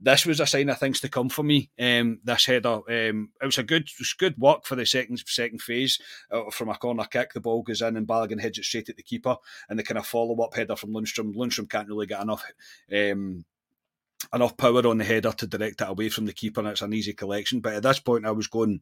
this 0.00 0.26
was 0.26 0.40
a 0.40 0.46
sign 0.46 0.68
of 0.68 0.78
things 0.78 1.00
to 1.00 1.08
come 1.08 1.28
for 1.28 1.42
me. 1.42 1.70
Um, 1.78 2.20
this 2.22 2.46
header, 2.46 2.80
um, 2.88 3.30
it 3.40 3.46
was 3.46 3.58
a 3.58 3.62
good, 3.62 3.88
was 3.98 4.12
good 4.12 4.38
work 4.38 4.64
for 4.64 4.76
the 4.76 4.86
second 4.86 5.22
second 5.26 5.60
phase 5.60 5.98
uh, 6.30 6.50
from 6.50 6.68
a 6.68 6.74
corner 6.76 7.04
kick. 7.04 7.32
The 7.32 7.40
ball 7.40 7.62
goes 7.62 7.82
in 7.82 7.96
and 7.96 8.06
Balogun 8.06 8.40
heads 8.40 8.58
it 8.58 8.64
straight 8.64 8.88
at 8.88 8.96
the 8.96 9.02
keeper, 9.02 9.36
and 9.68 9.78
the 9.78 9.82
kind 9.82 9.98
of 9.98 10.06
follow 10.06 10.40
up 10.42 10.54
header 10.54 10.76
from 10.76 10.92
Lundstram. 10.92 11.34
Lundstram 11.34 11.68
can't 11.68 11.88
really 11.88 12.06
get 12.06 12.22
enough. 12.22 12.44
Um, 12.92 13.44
enough 14.34 14.56
power 14.56 14.86
on 14.86 14.98
the 14.98 15.04
header 15.04 15.32
to 15.32 15.46
direct 15.46 15.80
it 15.80 15.88
away 15.88 16.08
from 16.08 16.26
the 16.26 16.32
keeper, 16.32 16.60
and 16.60 16.70
it's 16.70 16.82
an 16.82 16.92
easy 16.92 17.12
collection. 17.12 17.60
But 17.60 17.74
at 17.74 17.82
this 17.82 18.00
point, 18.00 18.26
I 18.26 18.30
was 18.30 18.46
going, 18.46 18.80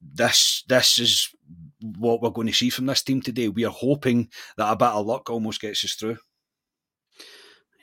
this 0.00 0.64
this 0.68 0.98
is 0.98 1.28
what 1.80 2.20
we're 2.20 2.30
going 2.30 2.46
to 2.46 2.52
see 2.52 2.70
from 2.70 2.86
this 2.86 3.02
team 3.02 3.22
today. 3.22 3.48
We 3.48 3.64
are 3.64 3.70
hoping 3.70 4.28
that 4.56 4.70
a 4.70 4.76
bit 4.76 4.88
of 4.88 5.06
luck 5.06 5.30
almost 5.30 5.60
gets 5.60 5.84
us 5.84 5.94
through. 5.94 6.18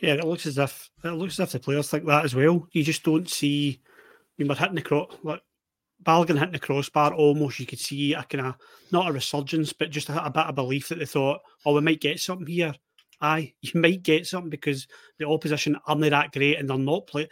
Yeah, 0.01 0.13
it 0.13 0.23
looks 0.25 0.45
as 0.45 0.57
if 0.57 0.89
it 1.03 1.09
looks 1.09 1.39
as 1.39 1.47
if 1.47 1.51
the 1.53 1.59
players 1.59 1.89
think 1.89 2.05
that 2.05 2.25
as 2.25 2.35
well. 2.35 2.67
You 2.71 2.83
just 2.83 3.03
don't 3.03 3.29
see. 3.29 3.81
I 3.83 3.87
mean, 4.37 4.49
we're 4.49 4.55
hitting 4.55 4.75
the 4.75 4.81
cross. 4.81 5.13
Like 5.23 5.41
hitting 6.05 6.51
the 6.51 6.59
crossbar, 6.59 7.13
almost 7.13 7.59
you 7.59 7.65
could 7.65 7.79
see 7.79 8.13
a 8.13 8.23
kind 8.23 8.47
of 8.47 8.55
not 8.91 9.09
a 9.09 9.13
resurgence, 9.13 9.73
but 9.73 9.91
just 9.91 10.09
a, 10.09 10.25
a, 10.25 10.29
bit 10.29 10.45
of 10.45 10.55
belief 10.55 10.89
that 10.89 10.99
they 10.99 11.05
thought, 11.05 11.41
oh, 11.65 11.75
we 11.75 11.81
might 11.81 12.01
get 12.01 12.19
something 12.19 12.47
here. 12.47 12.73
Aye, 13.21 13.53
you 13.61 13.79
might 13.79 14.03
get 14.03 14.27
something 14.27 14.49
because 14.49 14.87
the 15.17 15.27
opposition 15.27 15.77
aren't 15.85 16.01
that 16.01 16.31
great 16.31 16.57
and 16.57 16.69
they're 16.69 16.77
not 16.77 17.07
play. 17.07 17.29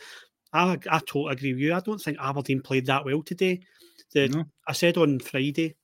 I 0.53 0.77
I 0.89 0.99
totally 0.99 1.33
agree 1.33 1.53
with 1.53 1.61
you. 1.61 1.73
I 1.73 1.79
don't 1.79 2.01
think 2.01 2.17
Aberdeen 2.19 2.61
played 2.61 2.87
that 2.87 3.05
well 3.05 3.21
today. 3.23 3.61
The 4.13 4.29
no. 4.29 4.45
I 4.67 4.73
said 4.73 4.97
on 4.97 5.19
Friday, 5.19 5.75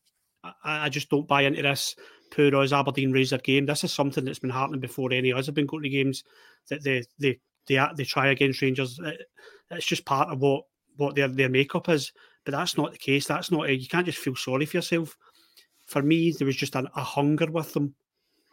I, 0.43 0.53
I 0.63 0.89
just 0.89 1.09
don't 1.09 1.27
buy 1.27 1.43
into 1.43 1.61
this 1.61 1.95
poor 2.31 2.55
as 2.61 2.73
Aberdeen 2.73 3.11
raise 3.11 3.29
their 3.29 3.39
game. 3.39 3.65
This 3.65 3.83
is 3.83 3.93
something 3.93 4.25
that's 4.25 4.39
been 4.39 4.49
happening 4.49 4.79
before 4.79 5.11
any 5.11 5.29
of 5.29 5.37
us 5.37 5.45
have 5.45 5.55
been 5.55 5.67
going 5.67 5.83
to 5.83 5.89
games 5.89 6.23
that 6.69 6.83
they 6.83 7.03
they 7.19 7.39
they 7.67 7.79
they 7.95 8.03
try 8.03 8.27
against 8.27 8.61
Rangers. 8.61 8.99
It's 9.71 9.85
just 9.85 10.05
part 10.05 10.29
of 10.29 10.39
what 10.39 10.63
what 10.97 11.15
their 11.15 11.27
their 11.27 11.49
makeup 11.49 11.89
is. 11.89 12.11
But 12.43 12.51
that's 12.51 12.77
not 12.77 12.91
the 12.91 12.97
case. 12.97 13.25
That's 13.27 13.51
not 13.51 13.69
you 13.69 13.87
can't 13.87 14.05
just 14.05 14.19
feel 14.19 14.35
sorry 14.35 14.65
for 14.65 14.77
yourself. 14.77 15.17
For 15.87 16.01
me, 16.01 16.31
there 16.31 16.47
was 16.47 16.55
just 16.55 16.75
a, 16.75 16.89
a 16.95 17.03
hunger 17.03 17.51
with 17.51 17.73
them, 17.73 17.95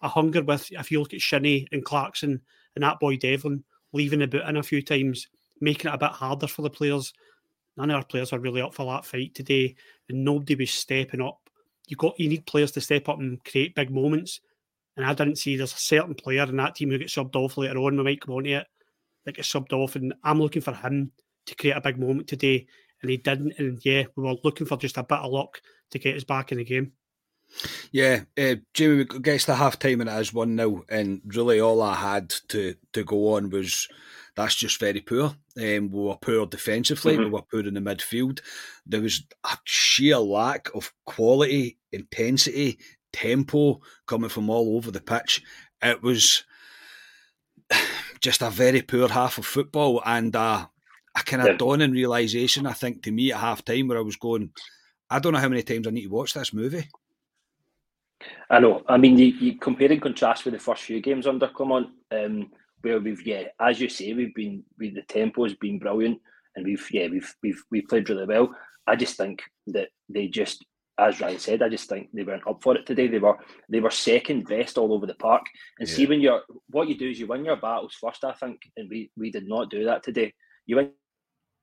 a 0.03 0.09
hunger 0.09 0.43
with. 0.43 0.69
If 0.71 0.91
you 0.91 1.01
look 1.01 1.15
at 1.15 1.21
Shinnie 1.21 1.67
and 1.73 1.85
Clarkson 1.85 2.41
and 2.75 2.83
that 2.83 3.01
boy 3.01 3.17
Devlin 3.17 3.65
leaving 3.93 4.21
the 4.21 4.27
boot 4.27 4.47
in 4.49 4.57
a 4.57 4.63
few 4.63 4.83
times, 4.83 5.29
making 5.61 5.91
it 5.91 5.95
a 5.95 5.99
bit 5.99 6.11
harder 6.11 6.47
for 6.47 6.63
the 6.63 6.71
players. 6.71 7.13
None 7.77 7.91
of 7.91 7.97
our 7.97 8.05
players 8.05 8.33
are 8.33 8.39
really 8.39 8.61
up 8.61 8.75
for 8.75 8.87
that 8.87 9.07
fight 9.07 9.35
today, 9.35 9.77
and 10.09 10.25
nobody 10.25 10.55
was 10.55 10.71
stepping 10.71 11.23
up. 11.23 11.39
You 11.87 11.97
got 11.97 12.19
you 12.19 12.29
need 12.29 12.47
players 12.47 12.73
to 12.73 12.81
step 12.81 13.09
up 13.09 13.19
and 13.19 13.43
create 13.45 13.75
big 13.75 13.91
moments. 13.91 14.41
And 14.97 15.07
I 15.07 15.15
didn't 15.15 15.39
see 15.39 15.57
there's 15.57 15.73
a 15.73 15.79
certain 15.79 16.15
player 16.15 16.43
in 16.43 16.57
that 16.57 16.75
team 16.75 16.91
who 16.91 16.99
gets 16.99 17.15
subbed 17.15 17.35
off 17.35 17.57
later 17.57 17.79
on. 17.79 17.97
We 17.97 18.03
might 18.03 18.21
come 18.21 18.35
on 18.35 18.45
to 18.45 18.51
it 18.51 18.67
that 19.25 19.37
gets 19.37 19.51
subbed 19.51 19.73
off, 19.73 19.97
and 19.97 20.13
I'm 20.23 20.41
looking 20.41 20.63
for 20.63 20.75
him 20.75 21.13
to 21.47 21.55
create 21.55 21.77
a 21.77 21.81
big 21.81 21.99
moment 21.99 22.29
today, 22.29 22.67
and 23.01 23.11
he 23.11 23.17
didn't. 23.17 23.55
And 23.59 23.79
yeah, 23.85 24.05
we 24.17 24.25
were 24.25 24.37
looking 24.45 24.67
for 24.67 24.77
just 24.77 24.99
a 24.99 25.03
bit 25.03 25.19
of 25.19 25.33
luck 25.33 25.61
to 25.91 25.99
get 25.99 26.17
us 26.17 26.25
back 26.25 26.53
in 26.53 26.59
the 26.59 26.65
game. 26.65 26.93
Yeah, 27.93 28.23
uh, 28.39 28.57
Jamie 28.75 29.05
gets 29.05 29.45
the 29.45 29.55
half 29.55 29.79
time 29.79 30.01
and 30.01 30.11
it 30.11 30.21
is 30.21 30.33
1 30.33 30.57
0. 30.57 30.85
And 30.89 31.21
really, 31.25 31.61
all 31.61 31.83
I 31.83 31.95
had 31.95 32.31
to, 32.49 32.75
to 32.93 33.05
go 33.05 33.35
on 33.35 33.51
was 33.51 33.89
that's 34.35 34.55
just 34.55 34.81
very 34.81 35.01
poor. 35.01 35.35
Um, 35.59 35.91
we 35.91 36.01
were 36.01 36.17
poor 36.17 36.47
defensively, 36.47 37.15
mm-hmm. 37.15 37.25
we 37.25 37.31
were 37.31 37.43
poor 37.43 37.61
in 37.61 37.75
the 37.75 37.81
midfield. 37.81 38.41
There 38.87 39.03
was 39.03 39.25
a 39.45 39.57
sheer 39.65 40.19
lack 40.19 40.75
of 40.75 40.93
quality, 41.05 41.79
intensity, 41.93 42.79
tempo 43.13 43.81
coming 44.07 44.31
from 44.31 44.49
all 44.49 44.77
over 44.77 44.91
the 44.91 45.01
pitch. 45.01 45.43
It 45.83 46.03
was 46.03 46.45
just 48.21 48.43
a 48.43 48.51
very 48.51 48.83
poor 48.83 49.09
half 49.09 49.39
of 49.39 49.47
football 49.47 50.03
and 50.07 50.35
uh, 50.35 50.67
a 51.15 51.23
kind 51.23 51.43
of 51.43 51.49
yeah. 51.49 51.57
dawning 51.57 51.93
realization, 51.93 52.67
I 52.67 52.73
think, 52.73 53.03
to 53.03 53.13
me 53.13 53.33
at 53.33 53.41
half 53.41 53.65
time 53.65 53.89
where 53.89 53.99
I 53.99 54.03
was 54.03 54.17
going, 54.17 54.51
I 55.11 55.19
don't 55.19 55.35
know 55.35 55.41
how 55.41 55.49
many 55.49 55.63
times 55.63 55.87
I 55.87 55.91
need 55.91 56.05
to 56.05 56.09
watch 56.09 56.33
this 56.33 56.55
movie. 56.55 56.89
I 58.51 58.61
know. 58.61 58.83
I 58.89 58.97
mean, 58.97 59.19
you, 59.19 59.27
you 59.27 59.59
compare 59.59 59.91
and 59.93 60.03
contrast 60.03 60.45
with 60.45 60.55
the 60.55 60.61
first 60.61 60.83
few 60.83 61.01
games 61.01 61.27
under 61.27 61.49
Clement, 61.49 61.89
um, 62.11 62.51
where 62.83 63.01
we've, 63.01 63.25
yeah, 63.27 63.45
as 63.61 63.81
you 63.81 63.89
say, 63.89 64.13
we've 64.13 64.35
been, 64.35 64.65
we, 64.79 64.91
the 64.91 65.03
tempo 65.03 65.45
has 65.45 65.55
been 65.55 65.79
brilliant 65.79 66.21
and 66.57 66.65
we've, 66.65 66.87
yeah, 66.91 67.09
we've, 67.09 67.35
we've, 67.43 67.63
we've 67.71 67.89
played 67.89 68.09
really 68.09 68.27
well. 68.27 68.55
I 68.87 68.97
just 68.97 69.17
think 69.17 69.43
that 69.69 69.89
they 70.09 70.29
just 70.29 70.65
as 70.99 71.21
Ryan 71.21 71.39
said, 71.39 71.63
I 71.63 71.69
just 71.69 71.89
think 71.89 72.09
they 72.13 72.23
weren't 72.23 72.47
up 72.47 72.63
for 72.63 72.77
it 72.77 72.87
today. 72.87 73.09
They 73.09 73.19
were 73.19 73.39
they 73.69 73.81
were 73.81 73.91
second 73.91 74.47
best 74.47 74.77
all 74.77 74.93
over 74.93 75.07
the 75.07 75.15
park. 75.15 75.43
And 75.79 75.89
yeah. 75.89 75.95
see 75.95 76.07
when 76.07 76.21
you're 76.21 76.43
what 76.69 76.89
you 76.89 76.97
do 76.97 77.09
is 77.09 77.19
you 77.19 77.27
win 77.27 77.45
your 77.45 77.57
battles 77.57 77.97
first, 78.01 78.25
I 78.25 78.33
think, 78.33 78.61
and 78.77 78.89
we 78.91 79.11
we 79.17 79.31
did 79.31 79.49
not 79.49 79.71
do 79.71 79.85
that 79.85 80.03
today. 80.03 80.33
You 80.67 80.77
win 80.77 80.91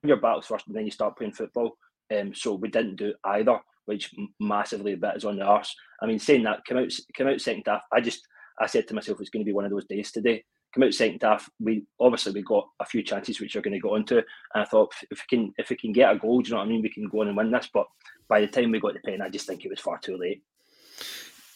your 0.04 0.18
battles 0.18 0.48
first, 0.48 0.68
and 0.68 0.75
then 0.75 0.86
you 0.86 0.92
start 0.92 1.18
playing 1.18 1.34
football. 1.34 1.78
Um, 2.16 2.34
so 2.34 2.56
we 2.56 2.70
didn't 2.70 2.96
do 2.96 3.13
either, 3.24 3.60
which 3.89 4.13
massively 4.39 4.93
bit 4.93 5.15
is 5.15 5.25
on 5.25 5.38
the 5.38 5.43
arse. 5.43 5.75
I 6.00 6.05
mean, 6.05 6.19
saying 6.19 6.43
that, 6.43 6.63
come 6.67 6.77
out 6.77 6.91
come 7.17 7.27
out 7.27 7.41
second 7.41 7.63
half. 7.65 7.81
I 7.91 8.01
just 8.01 8.22
I 8.60 8.67
said 8.67 8.88
to 8.88 8.93
myself, 8.93 9.19
it's 9.19 9.31
going 9.31 9.43
to 9.43 9.50
be 9.50 9.53
one 9.53 9.65
of 9.65 9.72
those 9.72 9.86
days 9.86 10.12
today. 10.12 10.43
Come 10.75 10.84
out 10.84 10.93
second 10.93 11.24
half. 11.24 11.50
We 11.60 11.86
obviously 12.00 12.34
we 12.34 12.43
got 12.43 12.67
a 12.79 12.86
few 12.86 13.01
chances 13.01 13.41
which 13.41 13.55
are 13.55 13.62
going 13.62 13.74
to 13.74 13.79
go 13.79 13.96
into, 13.96 14.17
and 14.17 14.25
I 14.53 14.65
thought 14.65 14.93
if 15.10 15.24
we 15.24 15.38
can 15.38 15.53
if 15.58 15.72
we 15.72 15.75
can 15.75 15.91
get 15.91 16.12
a 16.12 16.19
goal, 16.19 16.41
do 16.41 16.50
you 16.50 16.53
know 16.53 16.60
what 16.60 16.67
I 16.67 16.69
mean? 16.69 16.84
We 16.84 16.93
can 16.93 17.10
go 17.10 17.22
on 17.22 17.29
and 17.29 17.36
win 17.36 17.50
this. 17.50 17.67
But 17.74 17.88
by 18.27 18.41
the 18.41 18.48
time 18.48 18.69
we 18.69 18.79
got 18.79 18.93
the 18.93 19.00
pen, 19.00 19.24
I 19.24 19.29
just 19.29 19.48
think 19.48 19.65
it 19.65 19.69
was 19.69 19.79
far 19.79 19.98
too 19.98 20.17
late. 20.17 20.43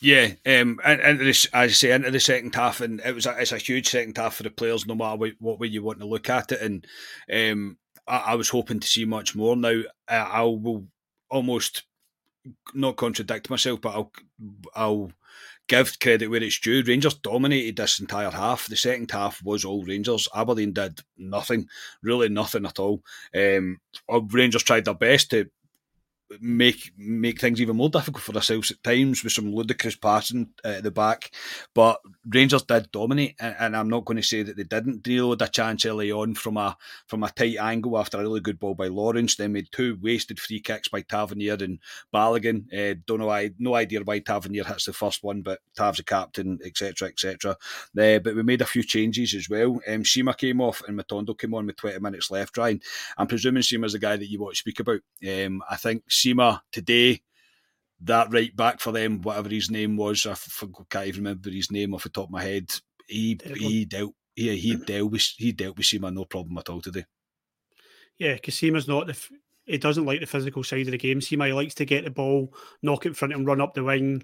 Yeah, 0.02 0.32
um, 0.46 0.80
and, 0.84 1.00
and 1.00 1.20
this, 1.22 1.46
as 1.54 1.70
I 1.70 1.74
say, 1.74 1.92
into 1.92 2.12
the 2.12 2.20
second 2.20 2.56
half, 2.56 2.82
and 2.82 3.00
it 3.00 3.16
was 3.16 3.26
a, 3.26 3.40
it's 3.40 3.54
a 3.54 3.58
huge 3.58 3.88
second 3.88 4.18
half 4.18 4.36
for 4.36 4.44
the 4.44 4.50
players, 4.50 4.86
no 4.86 4.96
matter 4.96 5.16
what, 5.16 5.32
what 5.40 5.60
way 5.60 5.68
you 5.68 5.82
want 5.82 6.00
to 6.00 6.06
look 6.06 6.30
at 6.30 6.52
it. 6.52 6.62
And 6.62 6.86
um, 7.32 7.78
I, 8.06 8.18
I, 8.18 8.36
was 8.36 8.50
hoping 8.50 8.82
to 8.82 8.88
see 8.88 9.06
much 9.06 9.34
more. 9.34 9.56
Now 9.56 9.82
I, 10.10 10.16
I 10.18 10.42
will 10.42 10.88
almost 11.30 11.84
not 12.74 12.98
contradict 12.98 13.50
myself, 13.50 13.82
but 13.82 13.96
I'll 13.96 14.12
I'll 14.76 15.12
give 15.68 16.00
credit 16.00 16.28
where 16.28 16.44
it's 16.44 16.60
due. 16.60 16.84
Rangers 16.86 17.16
dominated 17.16 17.78
this 17.78 18.00
entire 18.00 18.32
half. 18.32 18.68
The 18.68 18.76
second 18.76 19.12
half 19.12 19.42
was 19.44 19.64
all 19.66 19.84
Rangers. 19.84 20.28
Aberdeen 20.36 20.74
did 20.74 21.00
nothing, 21.18 21.68
really 22.02 22.30
nothing 22.30 22.66
at 22.66 22.80
all. 22.80 23.02
Um, 23.36 23.80
Rangers 24.10 24.64
tried 24.64 24.86
their 24.86 24.94
best 24.94 25.30
to 25.32 25.50
make 26.42 26.92
make 26.98 27.40
things 27.40 27.62
even 27.62 27.76
more 27.76 27.90
difficult 27.90 28.24
for 28.24 28.36
ourselves 28.36 28.72
at 28.72 28.84
times 28.84 29.24
with 29.24 29.34
some 29.34 29.54
ludicrous 29.54 29.96
passing 29.96 30.50
at 30.64 30.84
the 30.84 30.92
back. 30.92 31.32
But 31.74 32.00
Rangers 32.28 32.64
did 32.64 32.92
dominate, 32.92 33.36
and, 33.40 33.76
I'm 33.76 33.90
not 33.90 34.06
going 34.06 34.18
to 34.18 34.24
say 34.24 34.44
that 34.44 34.56
they 34.58 34.64
didn't. 34.64 35.04
Deal 35.04 35.30
with 35.30 35.42
a 35.42 35.48
chance 35.48 35.86
early 35.86 36.12
on 36.12 36.36
from 36.36 36.58
a 36.58 36.78
from 37.08 37.24
a 37.24 37.30
tight 37.30 37.58
angle 37.58 37.98
after 37.98 38.18
a 38.18 38.22
really 38.22 38.40
good 38.40 38.60
ball 38.60 38.76
by 38.76 38.88
Lawrence. 38.88 39.36
Then 39.36 39.54
made 39.54 39.70
two 39.72 39.98
wasted 40.02 40.40
free 40.40 40.60
kicks 40.60 40.88
by 40.88 41.02
Tavernier 41.02 41.58
and 41.60 41.80
Balogun. 42.14 42.66
Uh, 42.74 42.96
don't 43.06 43.20
know 43.20 43.28
why, 43.28 43.52
no 43.60 43.76
idea 43.76 44.02
why 44.04 44.20
Tavernier 44.20 44.64
hits 44.64 44.86
the 44.86 44.94
first 44.94 45.24
one, 45.24 45.42
but 45.42 45.60
Tav's 45.76 46.00
a 46.00 46.04
captain, 46.04 46.60
etc., 46.64 47.10
etc. 47.10 47.52
Uh, 47.52 48.20
but 48.20 48.36
we 48.36 48.44
made 48.44 48.62
a 48.62 48.66
few 48.66 48.84
changes 48.84 49.34
as 49.34 49.50
well. 49.50 49.80
Um, 49.88 50.04
Sima 50.04 50.38
came 50.38 50.62
off 50.62 50.82
and 50.88 50.98
Matondo 50.98 51.38
came 51.38 51.54
on 51.54 51.66
with 51.66 51.78
20 51.78 52.00
minutes 52.00 52.32
left. 52.32 52.58
Ryan, 52.58 52.80
I'm 53.18 53.28
presuming 53.28 53.64
Sima's 53.64 53.94
the 53.94 54.00
guy 54.00 54.16
that 54.16 54.30
you 54.30 54.40
want 54.40 54.56
to 54.56 54.60
speak 54.60 54.80
about. 54.80 55.02
Um, 55.28 55.64
I 55.70 55.76
think 55.76 56.04
Sima 56.24 56.62
today 56.72 57.22
that 58.04 58.32
right 58.32 58.56
back 58.56 58.80
for 58.80 58.92
them, 58.92 59.22
whatever 59.22 59.50
his 59.50 59.72
name 59.72 59.96
was, 59.96 60.26
I 60.26 60.36
can't 60.90 61.08
even 61.08 61.24
remember 61.24 61.50
his 61.50 61.72
name 61.72 61.94
off 61.94 62.04
the 62.04 62.10
top 62.10 62.26
of 62.26 62.32
my 62.32 62.44
head. 62.44 62.70
He 63.08 63.40
he 63.56 63.86
dealt 63.86 64.14
he 64.36 64.56
he 64.58 64.76
dealt 64.76 65.12
with 65.12 65.34
he 65.38 65.52
dealt 65.52 65.78
with 65.78 65.86
Sima 65.86 66.14
no 66.14 66.26
problem 66.26 66.58
at 66.58 66.70
all 66.70 66.82
today. 66.82 67.06
Yeah, 68.18 68.34
because 68.34 68.56
Sima's 68.56 68.88
not 68.88 69.08
the 69.08 69.18
he 69.66 69.78
doesn't 69.78 70.06
like 70.06 70.20
the 70.20 70.26
physical 70.26 70.64
side 70.64 70.88
of 70.88 70.92
the 70.92 70.98
game. 70.98 71.20
Sima 71.20 71.48
he 71.48 71.54
likes 71.54 71.76
to 71.76 71.86
get 71.86 72.04
the 72.04 72.12
ball, 72.12 72.54
knock 72.82 73.06
it 73.06 73.10
in 73.10 73.14
front 73.14 73.34
and 73.34 73.48
run 73.48 73.62
up 73.62 73.74
the 73.74 73.84
wing. 73.84 74.24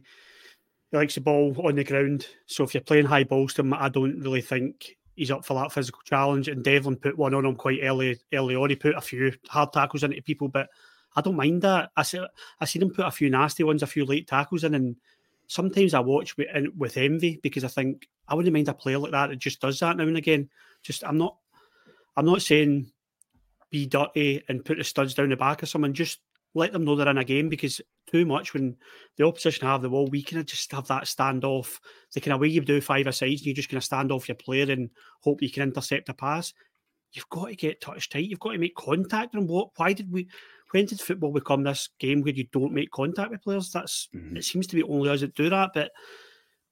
He 0.91 0.97
likes 0.97 1.15
the 1.15 1.21
ball 1.21 1.55
on 1.65 1.75
the 1.75 1.83
ground. 1.83 2.27
So 2.47 2.63
if 2.63 2.73
you're 2.73 2.81
playing 2.81 3.05
high 3.05 3.23
balls 3.23 3.53
to 3.55 3.61
him, 3.61 3.73
I 3.73 3.89
don't 3.89 4.19
really 4.19 4.41
think 4.41 4.97
he's 5.15 5.31
up 5.31 5.45
for 5.45 5.53
that 5.53 5.71
physical 5.71 6.01
challenge. 6.03 6.47
And 6.47 6.63
Devlin 6.63 6.97
put 6.97 7.17
one 7.17 7.33
on 7.33 7.45
him 7.45 7.55
quite 7.55 7.79
early 7.81 8.19
early 8.33 8.55
on. 8.55 8.69
He 8.69 8.75
put 8.75 8.95
a 8.95 9.01
few 9.01 9.31
hard 9.47 9.71
tackles 9.71 10.03
into 10.03 10.21
people, 10.21 10.49
but 10.49 10.69
I 11.15 11.21
don't 11.21 11.35
mind 11.35 11.61
that. 11.63 11.91
I 11.95 12.03
see 12.03 12.23
I 12.59 12.65
seen 12.65 12.83
him 12.83 12.91
put 12.91 13.05
a 13.05 13.11
few 13.11 13.29
nasty 13.29 13.63
ones, 13.63 13.83
a 13.83 13.87
few 13.87 14.05
late 14.05 14.27
tackles 14.27 14.63
in, 14.63 14.75
and 14.75 14.95
sometimes 15.47 15.93
I 15.93 15.99
watch 15.99 16.37
with, 16.37 16.47
with 16.77 16.97
envy 16.97 17.39
because 17.41 17.63
I 17.63 17.67
think 17.67 18.07
I 18.27 18.35
wouldn't 18.35 18.53
mind 18.53 18.69
a 18.69 18.73
player 18.73 18.99
like 18.99 19.11
that 19.11 19.29
that 19.29 19.37
just 19.37 19.59
does 19.59 19.79
that 19.79 19.97
now 19.97 20.03
and 20.03 20.17
again. 20.17 20.49
Just 20.83 21.03
I'm 21.03 21.17
not 21.17 21.37
I'm 22.15 22.25
not 22.25 22.41
saying 22.41 22.91
be 23.71 23.85
dirty 23.85 24.43
and 24.47 24.65
put 24.65 24.77
the 24.77 24.83
studs 24.83 25.13
down 25.13 25.29
the 25.29 25.35
back 25.35 25.61
of 25.63 25.69
someone. 25.69 25.93
Just 25.93 26.19
let 26.53 26.71
them 26.73 26.85
know 26.85 26.95
they're 26.95 27.09
in 27.09 27.17
a 27.17 27.23
game 27.23 27.49
because 27.49 27.81
too 28.11 28.25
much 28.25 28.53
when 28.53 28.75
the 29.17 29.25
opposition 29.25 29.67
have 29.67 29.81
the 29.81 29.89
ball, 29.89 30.07
we 30.07 30.23
kind 30.23 30.39
of 30.39 30.45
just 30.47 30.71
have 30.71 30.87
that 30.87 31.03
standoff. 31.03 31.79
The 32.13 32.21
kind 32.21 32.33
of 32.33 32.41
way 32.41 32.47
you 32.47 32.61
do 32.61 32.81
five 32.81 33.03
sides 33.13 33.41
and 33.41 33.45
you 33.45 33.53
just 33.53 33.69
kind 33.69 33.77
of 33.77 33.83
stand 33.83 34.11
off 34.11 34.27
your 34.27 34.35
player 34.35 34.71
and 34.71 34.89
hope 35.21 35.41
you 35.41 35.51
can 35.51 35.63
intercept 35.63 36.09
a 36.09 36.13
pass. 36.13 36.53
You've 37.11 37.29
got 37.29 37.47
to 37.47 37.55
get 37.55 37.81
touch 37.81 38.09
tight. 38.09 38.25
You've 38.25 38.39
got 38.39 38.53
to 38.53 38.57
make 38.57 38.75
contact. 38.75 39.33
And 39.33 39.47
what? 39.47 39.69
Why 39.75 39.93
did 39.93 40.11
we? 40.11 40.27
When 40.71 40.85
did 40.85 41.01
football 41.01 41.31
become 41.31 41.63
this 41.63 41.89
game 41.99 42.21
where 42.21 42.33
you 42.33 42.47
don't 42.51 42.73
make 42.73 42.91
contact 42.91 43.31
with 43.31 43.43
players? 43.43 43.71
That's 43.71 44.09
mm-hmm. 44.15 44.37
it 44.37 44.45
seems 44.45 44.67
to 44.67 44.75
be 44.75 44.83
only 44.83 45.09
us 45.09 45.21
that 45.21 45.35
do 45.35 45.49
that. 45.49 45.71
But 45.73 45.91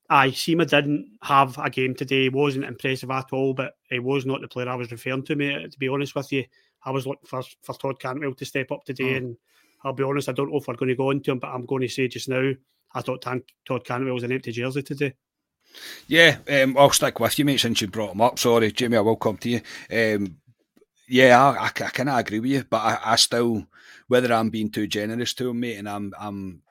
aye, 0.10 0.30
Sima 0.30 0.70
didn't 0.70 1.18
have 1.24 1.58
a 1.58 1.70
game 1.70 1.96
today. 1.96 2.24
He 2.24 2.30
wasn't 2.30 2.66
impressive 2.66 3.10
at 3.12 3.34
all. 3.34 3.54
But 3.54 3.74
he 3.89 4.00
was 4.00 4.25
not 4.25 4.42
the 4.42 4.48
player 4.48 4.70
I 4.70 4.75
was 4.75 4.92
referring 4.92 5.24
to. 5.25 5.36
Me, 5.36 5.68
to 5.68 5.80
be 5.80 5.88
honest 5.88 6.16
with 6.16 6.32
you, 6.32 6.46
I 6.84 6.92
was 6.92 7.08
looking 7.08 7.27
for 7.27 7.44
for 7.63 7.74
Todd 7.74 8.00
Cantwell 8.00 8.34
to 8.36 8.46
step 8.46 8.72
up 8.72 8.86
today, 8.86 9.13
oh. 9.13 9.18
and 9.18 9.38
I'll 9.84 9.94
be 9.94 10.04
honest, 10.04 10.30
I 10.30 10.34
don't 10.34 10.51
know 10.51 10.58
if 10.58 10.68
we're 10.68 10.75
going 10.75 10.89
to 10.89 10.96
go 10.96 11.12
into 11.12 11.32
him, 11.32 11.39
but 11.39 11.50
I'm 11.50 11.66
going 11.66 11.82
to 11.82 11.88
say 11.88 12.08
just 12.08 12.30
now, 12.30 12.51
I 12.94 13.01
thought 13.01 13.22
Todd 13.22 13.86
Cantwell 13.86 14.13
was 14.13 14.24
an 14.24 14.32
empty 14.32 14.51
jersey 14.51 14.84
today. 14.84 15.13
Yeah, 16.08 16.38
um, 16.50 16.77
I'll 16.77 16.92
stick 16.92 17.20
with 17.20 17.38
you, 17.38 17.46
mate, 17.46 17.60
since 17.60 17.82
you 17.82 17.88
brought 17.88 18.13
him 18.13 18.22
up. 18.22 18.39
Sorry, 18.39 18.72
Jimmy, 18.72 18.98
I 18.98 19.01
will 19.01 19.16
come 19.16 19.38
to 19.38 19.50
you. 19.50 19.62
Um, 19.92 20.38
yeah, 21.08 21.42
I, 21.42 21.66
I, 21.66 21.66
I 21.66 21.70
kind 21.70 22.10
of 22.10 22.18
agree 22.18 22.39
with 22.39 22.51
you, 22.51 22.63
but 22.70 22.77
I, 22.77 23.00
I, 23.04 23.16
still, 23.16 23.66
whether 24.08 24.34
I'm 24.34 24.50
being 24.50 24.72
too 24.72 24.88
generous 24.88 25.34
to 25.36 25.50
him, 25.50 25.60
mate, 25.60 25.78
and 25.78 25.90
I'm 25.90 26.14
I'm 26.20 26.62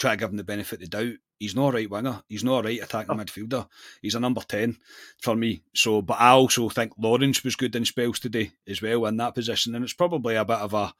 trying 0.00 0.16
to 0.18 0.24
give 0.24 0.30
him 0.30 0.36
the 0.36 0.44
benefit 0.44 0.82
of 0.82 0.90
the 0.90 0.96
doubt, 0.96 1.16
he's 1.40 1.54
not 1.54 1.68
a 1.68 1.72
right 1.72 1.90
winger. 1.90 2.22
He's 2.28 2.44
not 2.44 2.64
a 2.64 2.68
right 2.68 2.82
attacking 2.82 3.18
oh. 3.18 3.22
midfielder. 3.22 3.66
He's 4.02 4.14
a 4.14 4.20
number 4.20 4.40
10 4.40 4.76
for 5.20 5.36
me. 5.36 5.62
So, 5.74 6.02
but 6.02 6.20
I 6.20 6.30
also 6.30 6.68
think 6.68 6.92
Lawrence 6.98 7.42
was 7.42 7.56
good 7.56 7.74
in 7.76 7.84
spells 7.84 8.20
today 8.20 8.52
as 8.68 8.80
well 8.80 9.06
in 9.06 9.16
that 9.16 9.34
position. 9.34 9.74
And 9.74 9.84
it's 9.84 9.94
probably 9.94 10.36
a 10.36 10.44
bit 10.44 10.58
of 10.58 10.74
a 10.74 10.92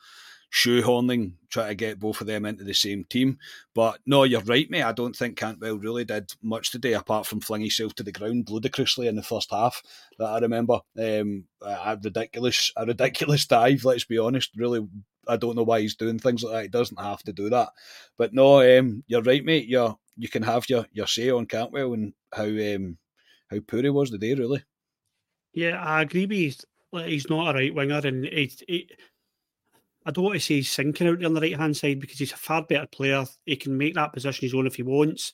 shoehorning, 0.52 1.34
try 1.48 1.68
to 1.68 1.74
get 1.76 2.00
both 2.00 2.20
of 2.20 2.26
them 2.26 2.44
into 2.44 2.64
the 2.64 2.74
same 2.74 3.04
team. 3.04 3.38
But 3.74 4.00
no, 4.04 4.24
you're 4.24 4.40
right, 4.40 4.68
mate. 4.68 4.82
I 4.82 4.92
don't 4.92 5.14
think 5.14 5.36
Cantwell 5.36 5.78
really 5.78 6.04
did 6.04 6.32
much 6.42 6.72
today 6.72 6.94
apart 6.94 7.26
from 7.26 7.40
fling 7.40 7.60
himself 7.60 7.94
to 7.96 8.02
the 8.02 8.10
ground 8.10 8.50
ludicrously 8.50 9.06
in 9.06 9.14
the 9.14 9.22
first 9.22 9.50
half 9.52 9.80
that 10.18 10.26
I 10.26 10.38
remember. 10.40 10.80
Um, 10.98 11.44
a 11.62 11.96
ridiculous, 12.02 12.72
a 12.76 12.84
ridiculous 12.84 13.46
dive. 13.46 13.84
Let's 13.84 14.04
be 14.04 14.18
honest. 14.18 14.50
Really, 14.56 14.88
I 15.28 15.36
don't 15.36 15.56
know 15.56 15.62
why 15.62 15.80
he's 15.80 15.96
doing 15.96 16.18
things 16.18 16.42
like 16.42 16.52
that. 16.52 16.62
He 16.62 16.68
doesn't 16.68 17.00
have 17.00 17.22
to 17.24 17.32
do 17.32 17.50
that. 17.50 17.68
But 18.16 18.32
no, 18.32 18.78
um, 18.78 19.04
you're 19.06 19.22
right, 19.22 19.44
mate. 19.44 19.68
You're 19.68 19.96
you 20.16 20.28
can 20.28 20.42
have 20.42 20.68
your 20.68 20.86
your 20.92 21.06
say 21.06 21.30
on 21.30 21.46
Cantwell 21.46 21.94
and 21.94 22.12
how 22.32 22.44
um, 22.44 22.98
how 23.50 23.58
poor 23.66 23.82
he 23.82 23.90
was 23.90 24.10
today. 24.10 24.34
Really. 24.34 24.62
Yeah, 25.52 25.82
I 25.82 26.02
agree 26.02 26.26
with 26.26 26.64
He's 26.92 27.30
not 27.30 27.54
a 27.54 27.58
right 27.58 27.74
winger, 27.74 28.00
and 28.04 28.24
he, 28.24 28.52
he, 28.66 28.90
I 30.04 30.10
don't 30.10 30.24
want 30.24 30.34
to 30.34 30.40
say 30.40 30.56
he's 30.56 30.70
sinking 30.70 31.06
out 31.06 31.18
there 31.20 31.28
on 31.28 31.34
the 31.34 31.40
right 31.40 31.56
hand 31.56 31.76
side 31.76 32.00
because 32.00 32.18
he's 32.18 32.32
a 32.32 32.36
far 32.36 32.62
better 32.62 32.86
player. 32.86 33.24
He 33.46 33.56
can 33.56 33.78
make 33.78 33.94
that 33.94 34.12
position 34.12 34.44
his 34.44 34.54
own 34.54 34.66
if 34.66 34.74
he 34.74 34.82
wants, 34.82 35.32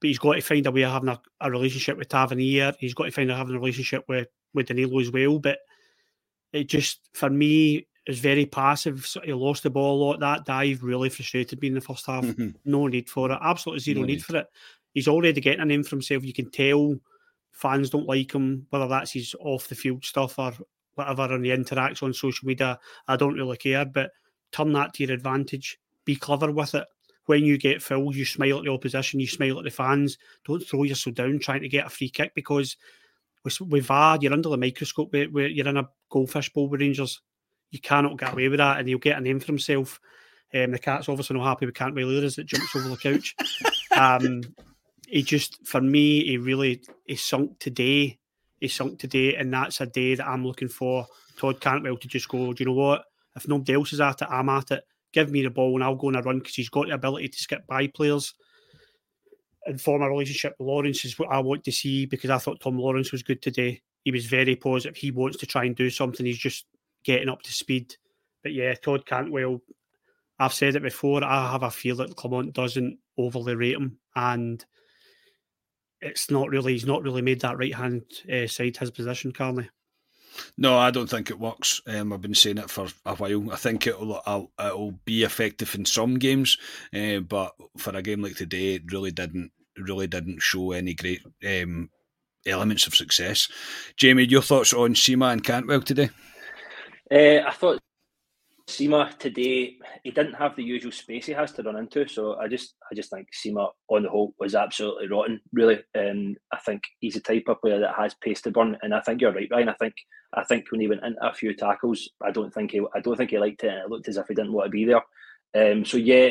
but 0.00 0.08
he's 0.08 0.18
got 0.18 0.34
to 0.34 0.40
find 0.40 0.66
a 0.66 0.70
way 0.70 0.82
of 0.84 0.92
having 0.92 1.10
a, 1.10 1.20
a 1.40 1.50
relationship 1.50 1.98
with 1.98 2.08
Tavernier. 2.08 2.72
He's 2.78 2.94
got 2.94 3.04
to 3.04 3.10
find 3.10 3.30
a 3.30 3.36
having 3.36 3.56
a 3.56 3.58
relationship 3.58 4.04
with 4.08 4.28
with 4.54 4.66
Danilo 4.66 5.00
as 5.00 5.10
well. 5.10 5.38
But 5.38 5.58
it 6.52 6.64
just 6.64 7.00
for 7.12 7.28
me 7.28 7.86
is 8.06 8.18
very 8.18 8.46
passive. 8.46 9.06
So 9.06 9.20
he 9.22 9.32
lost 9.32 9.62
the 9.62 9.70
ball 9.70 9.96
a 9.96 10.02
lot. 10.04 10.20
That 10.20 10.44
dive 10.44 10.82
really 10.82 11.08
frustrated 11.08 11.60
me 11.60 11.68
in 11.68 11.74
the 11.74 11.80
first 11.80 12.06
half. 12.06 12.24
Mm-hmm. 12.24 12.50
No 12.64 12.86
need 12.86 13.08
for 13.08 13.30
it. 13.30 13.38
Absolutely 13.40 13.80
zero 13.80 14.00
no 14.00 14.06
need. 14.06 14.12
need 14.14 14.24
for 14.24 14.36
it. 14.36 14.46
He's 14.94 15.08
already 15.08 15.40
getting 15.40 15.60
a 15.60 15.64
name 15.64 15.84
for 15.84 15.90
himself. 15.90 16.24
You 16.24 16.32
can 16.32 16.50
tell 16.50 16.96
fans 17.52 17.90
don't 17.90 18.06
like 18.06 18.32
him, 18.32 18.66
whether 18.70 18.88
that's 18.88 19.12
his 19.12 19.34
off 19.40 19.68
the 19.68 19.74
field 19.74 20.04
stuff 20.04 20.38
or 20.38 20.52
whatever 20.94 21.34
and 21.34 21.44
the 21.44 21.50
interacts 21.50 22.02
on 22.02 22.12
social 22.12 22.46
media, 22.46 22.78
I 23.08 23.16
don't 23.16 23.34
really 23.34 23.56
care. 23.56 23.84
But 23.84 24.10
turn 24.52 24.72
that 24.72 24.94
to 24.94 25.04
your 25.04 25.14
advantage. 25.14 25.78
Be 26.04 26.16
clever 26.16 26.50
with 26.50 26.74
it. 26.74 26.86
When 27.26 27.44
you 27.44 27.58
get 27.58 27.82
fouls, 27.82 28.16
you 28.16 28.24
smile 28.24 28.58
at 28.58 28.64
the 28.64 28.72
opposition, 28.72 29.20
you 29.20 29.26
smile 29.26 29.58
at 29.58 29.64
the 29.64 29.70
fans. 29.70 30.18
Don't 30.44 30.60
throw 30.60 30.82
yourself 30.82 31.14
down 31.14 31.38
trying 31.38 31.62
to 31.62 31.68
get 31.68 31.86
a 31.86 31.90
free 31.90 32.08
kick 32.08 32.32
because 32.34 32.76
with, 33.44 33.60
with 33.60 33.86
VAR, 33.86 34.18
you're 34.20 34.32
under 34.32 34.48
the 34.48 34.56
microscope. 34.56 35.12
Where 35.12 35.46
you're 35.46 35.68
in 35.68 35.76
a 35.76 35.88
goldfish 36.10 36.52
bowl 36.52 36.68
with 36.68 36.80
Rangers. 36.80 37.20
You 37.70 37.80
cannot 37.80 38.18
get 38.18 38.32
away 38.32 38.48
with 38.48 38.58
that, 38.58 38.78
and 38.78 38.88
he'll 38.88 38.98
get 38.98 39.18
a 39.18 39.20
name 39.20 39.40
for 39.40 39.46
himself. 39.46 40.00
Um, 40.52 40.72
the 40.72 40.78
cat's 40.78 41.08
obviously 41.08 41.36
not 41.36 41.46
happy 41.46 41.66
with 41.66 41.74
Cantwell 41.74 42.10
either 42.10 42.26
as 42.26 42.38
it 42.38 42.46
jumps 42.46 42.74
over 42.74 42.88
the 42.88 42.96
couch. 42.96 43.36
Um, 43.92 44.42
he 45.08 45.24
just, 45.24 45.66
for 45.66 45.80
me, 45.80 46.24
he 46.24 46.38
really 46.38 46.80
he 47.04 47.16
sunk 47.16 47.58
today 47.58 48.20
he 48.60 48.68
sunk 48.68 48.98
today, 48.98 49.34
and 49.36 49.52
that's 49.52 49.80
a 49.80 49.86
day 49.86 50.14
that 50.14 50.28
I'm 50.28 50.46
looking 50.46 50.68
for 50.68 51.06
Todd 51.38 51.60
Cantwell 51.60 51.96
to 51.96 52.08
just 52.08 52.28
go. 52.28 52.52
Do 52.52 52.62
you 52.62 52.66
know 52.66 52.76
what? 52.76 53.04
If 53.34 53.48
nobody 53.48 53.74
else 53.74 53.92
is 53.94 54.00
at 54.00 54.20
it, 54.22 54.28
I'm 54.30 54.50
at 54.50 54.70
it. 54.70 54.84
Give 55.12 55.30
me 55.30 55.42
the 55.42 55.50
ball 55.50 55.74
and 55.74 55.82
I'll 55.82 55.96
go 55.96 56.08
on 56.08 56.16
a 56.16 56.22
run 56.22 56.38
because 56.38 56.54
he's 56.54 56.68
got 56.68 56.86
the 56.86 56.94
ability 56.94 57.30
to 57.30 57.38
skip 57.38 57.66
by 57.66 57.86
players 57.88 58.34
and 59.66 59.80
form 59.80 60.02
a 60.02 60.08
relationship 60.08 60.54
with 60.58 60.68
Lawrence 60.68 61.04
is 61.04 61.18
what 61.18 61.30
I 61.30 61.40
want 61.40 61.64
to 61.64 61.72
see 61.72 62.06
because 62.06 62.30
I 62.30 62.38
thought 62.38 62.60
Tom 62.60 62.78
Lawrence 62.78 63.12
was 63.12 63.22
good 63.22 63.42
today. 63.42 63.82
He 64.04 64.12
was 64.12 64.26
very 64.26 64.56
positive. 64.56 64.96
He 64.96 65.10
wants 65.10 65.38
to 65.38 65.46
try 65.46 65.64
and 65.64 65.74
do 65.74 65.90
something. 65.90 66.24
He's 66.24 66.38
just 66.38 66.66
getting 67.04 67.28
up 67.28 67.42
to 67.42 67.52
speed. 67.52 67.96
But 68.42 68.52
yeah, 68.52 68.74
Todd 68.74 69.06
Cantwell, 69.06 69.60
I've 70.38 70.54
said 70.54 70.76
it 70.76 70.82
before. 70.82 71.22
I 71.22 71.52
have 71.52 71.62
a 71.62 71.70
feel 71.70 71.96
that 71.96 72.16
Clement 72.16 72.54
doesn't 72.54 72.98
overly 73.18 73.54
rate 73.54 73.76
him, 73.76 73.98
and 74.16 74.64
it's 76.00 76.30
not 76.30 76.48
really 76.48 76.72
he's 76.72 76.86
not 76.86 77.02
really 77.02 77.22
made 77.22 77.40
that 77.42 77.58
right 77.58 77.74
hand 77.74 78.02
uh, 78.32 78.46
side 78.46 78.76
his 78.76 78.90
position, 78.90 79.32
Carney. 79.32 79.68
No, 80.56 80.78
I 80.78 80.90
don't 80.90 81.10
think 81.10 81.30
it 81.30 81.40
works. 81.40 81.82
Um, 81.86 82.12
I've 82.12 82.20
been 82.20 82.34
saying 82.34 82.58
it 82.58 82.70
for 82.70 82.86
a 83.04 83.14
while. 83.16 83.52
I 83.52 83.56
think 83.56 83.86
it'll 83.86 84.22
it'll, 84.26 84.52
it'll 84.58 84.92
be 85.04 85.24
effective 85.24 85.74
in 85.74 85.84
some 85.84 86.14
games, 86.18 86.56
uh, 86.94 87.20
but 87.20 87.52
for 87.76 87.94
a 87.96 88.02
game 88.02 88.22
like 88.22 88.36
today, 88.36 88.74
it 88.74 88.92
really 88.92 89.10
didn't 89.10 89.50
really 89.76 90.06
didn't 90.06 90.40
show 90.40 90.72
any 90.72 90.94
great 90.94 91.22
um, 91.46 91.90
elements 92.46 92.86
of 92.86 92.94
success. 92.94 93.48
Jamie, 93.96 94.24
your 94.24 94.42
thoughts 94.42 94.72
on 94.72 94.94
Sima 94.94 95.32
and 95.32 95.44
Cantwell 95.44 95.82
today? 95.82 96.10
Uh, 97.12 97.42
I 97.46 97.52
thought 97.52 97.80
Sima 98.68 99.18
today, 99.18 99.78
he 100.04 100.12
didn't 100.12 100.34
have 100.34 100.54
the 100.54 100.62
usual 100.62 100.92
space 100.92 101.26
he 101.26 101.32
has 101.32 101.50
to 101.52 101.62
run 101.62 101.76
into. 101.76 102.06
So 102.06 102.36
I 102.36 102.46
just, 102.46 102.74
I 102.90 102.94
just 102.94 103.10
think 103.10 103.26
Sima 103.34 103.68
on 103.88 104.04
the 104.04 104.10
whole 104.10 104.32
was 104.38 104.54
absolutely 104.54 105.08
rotten. 105.08 105.40
Really, 105.52 105.80
and 105.94 106.36
I 106.52 106.58
think 106.58 106.82
he's 107.00 107.16
a 107.16 107.20
type 107.20 107.44
of 107.48 107.60
player 107.60 107.80
that 107.80 107.96
has 107.96 108.14
pace 108.22 108.40
to 108.42 108.52
burn. 108.52 108.76
And 108.82 108.94
I 108.94 109.00
think 109.00 109.20
you're 109.20 109.32
right, 109.32 109.48
Ryan. 109.50 109.70
I 109.70 109.74
think, 109.74 109.94
I 110.34 110.44
think 110.44 110.70
when 110.70 110.80
he 110.80 110.86
went 110.86 111.02
into 111.02 111.26
a 111.26 111.34
few 111.34 111.52
tackles, 111.54 112.08
I 112.22 112.30
don't 112.30 112.54
think 112.54 112.70
he, 112.70 112.80
I 112.94 113.00
don't 113.00 113.16
think 113.16 113.30
he 113.30 113.38
liked 113.38 113.64
it, 113.64 113.72
and 113.72 113.78
it 113.78 113.90
looked 113.90 114.08
as 114.08 114.16
if 114.16 114.28
he 114.28 114.34
didn't 114.34 114.52
want 114.52 114.66
to 114.66 114.70
be 114.70 114.84
there. 114.84 115.02
Um, 115.72 115.84
so 115.84 115.96
yeah, 115.96 116.30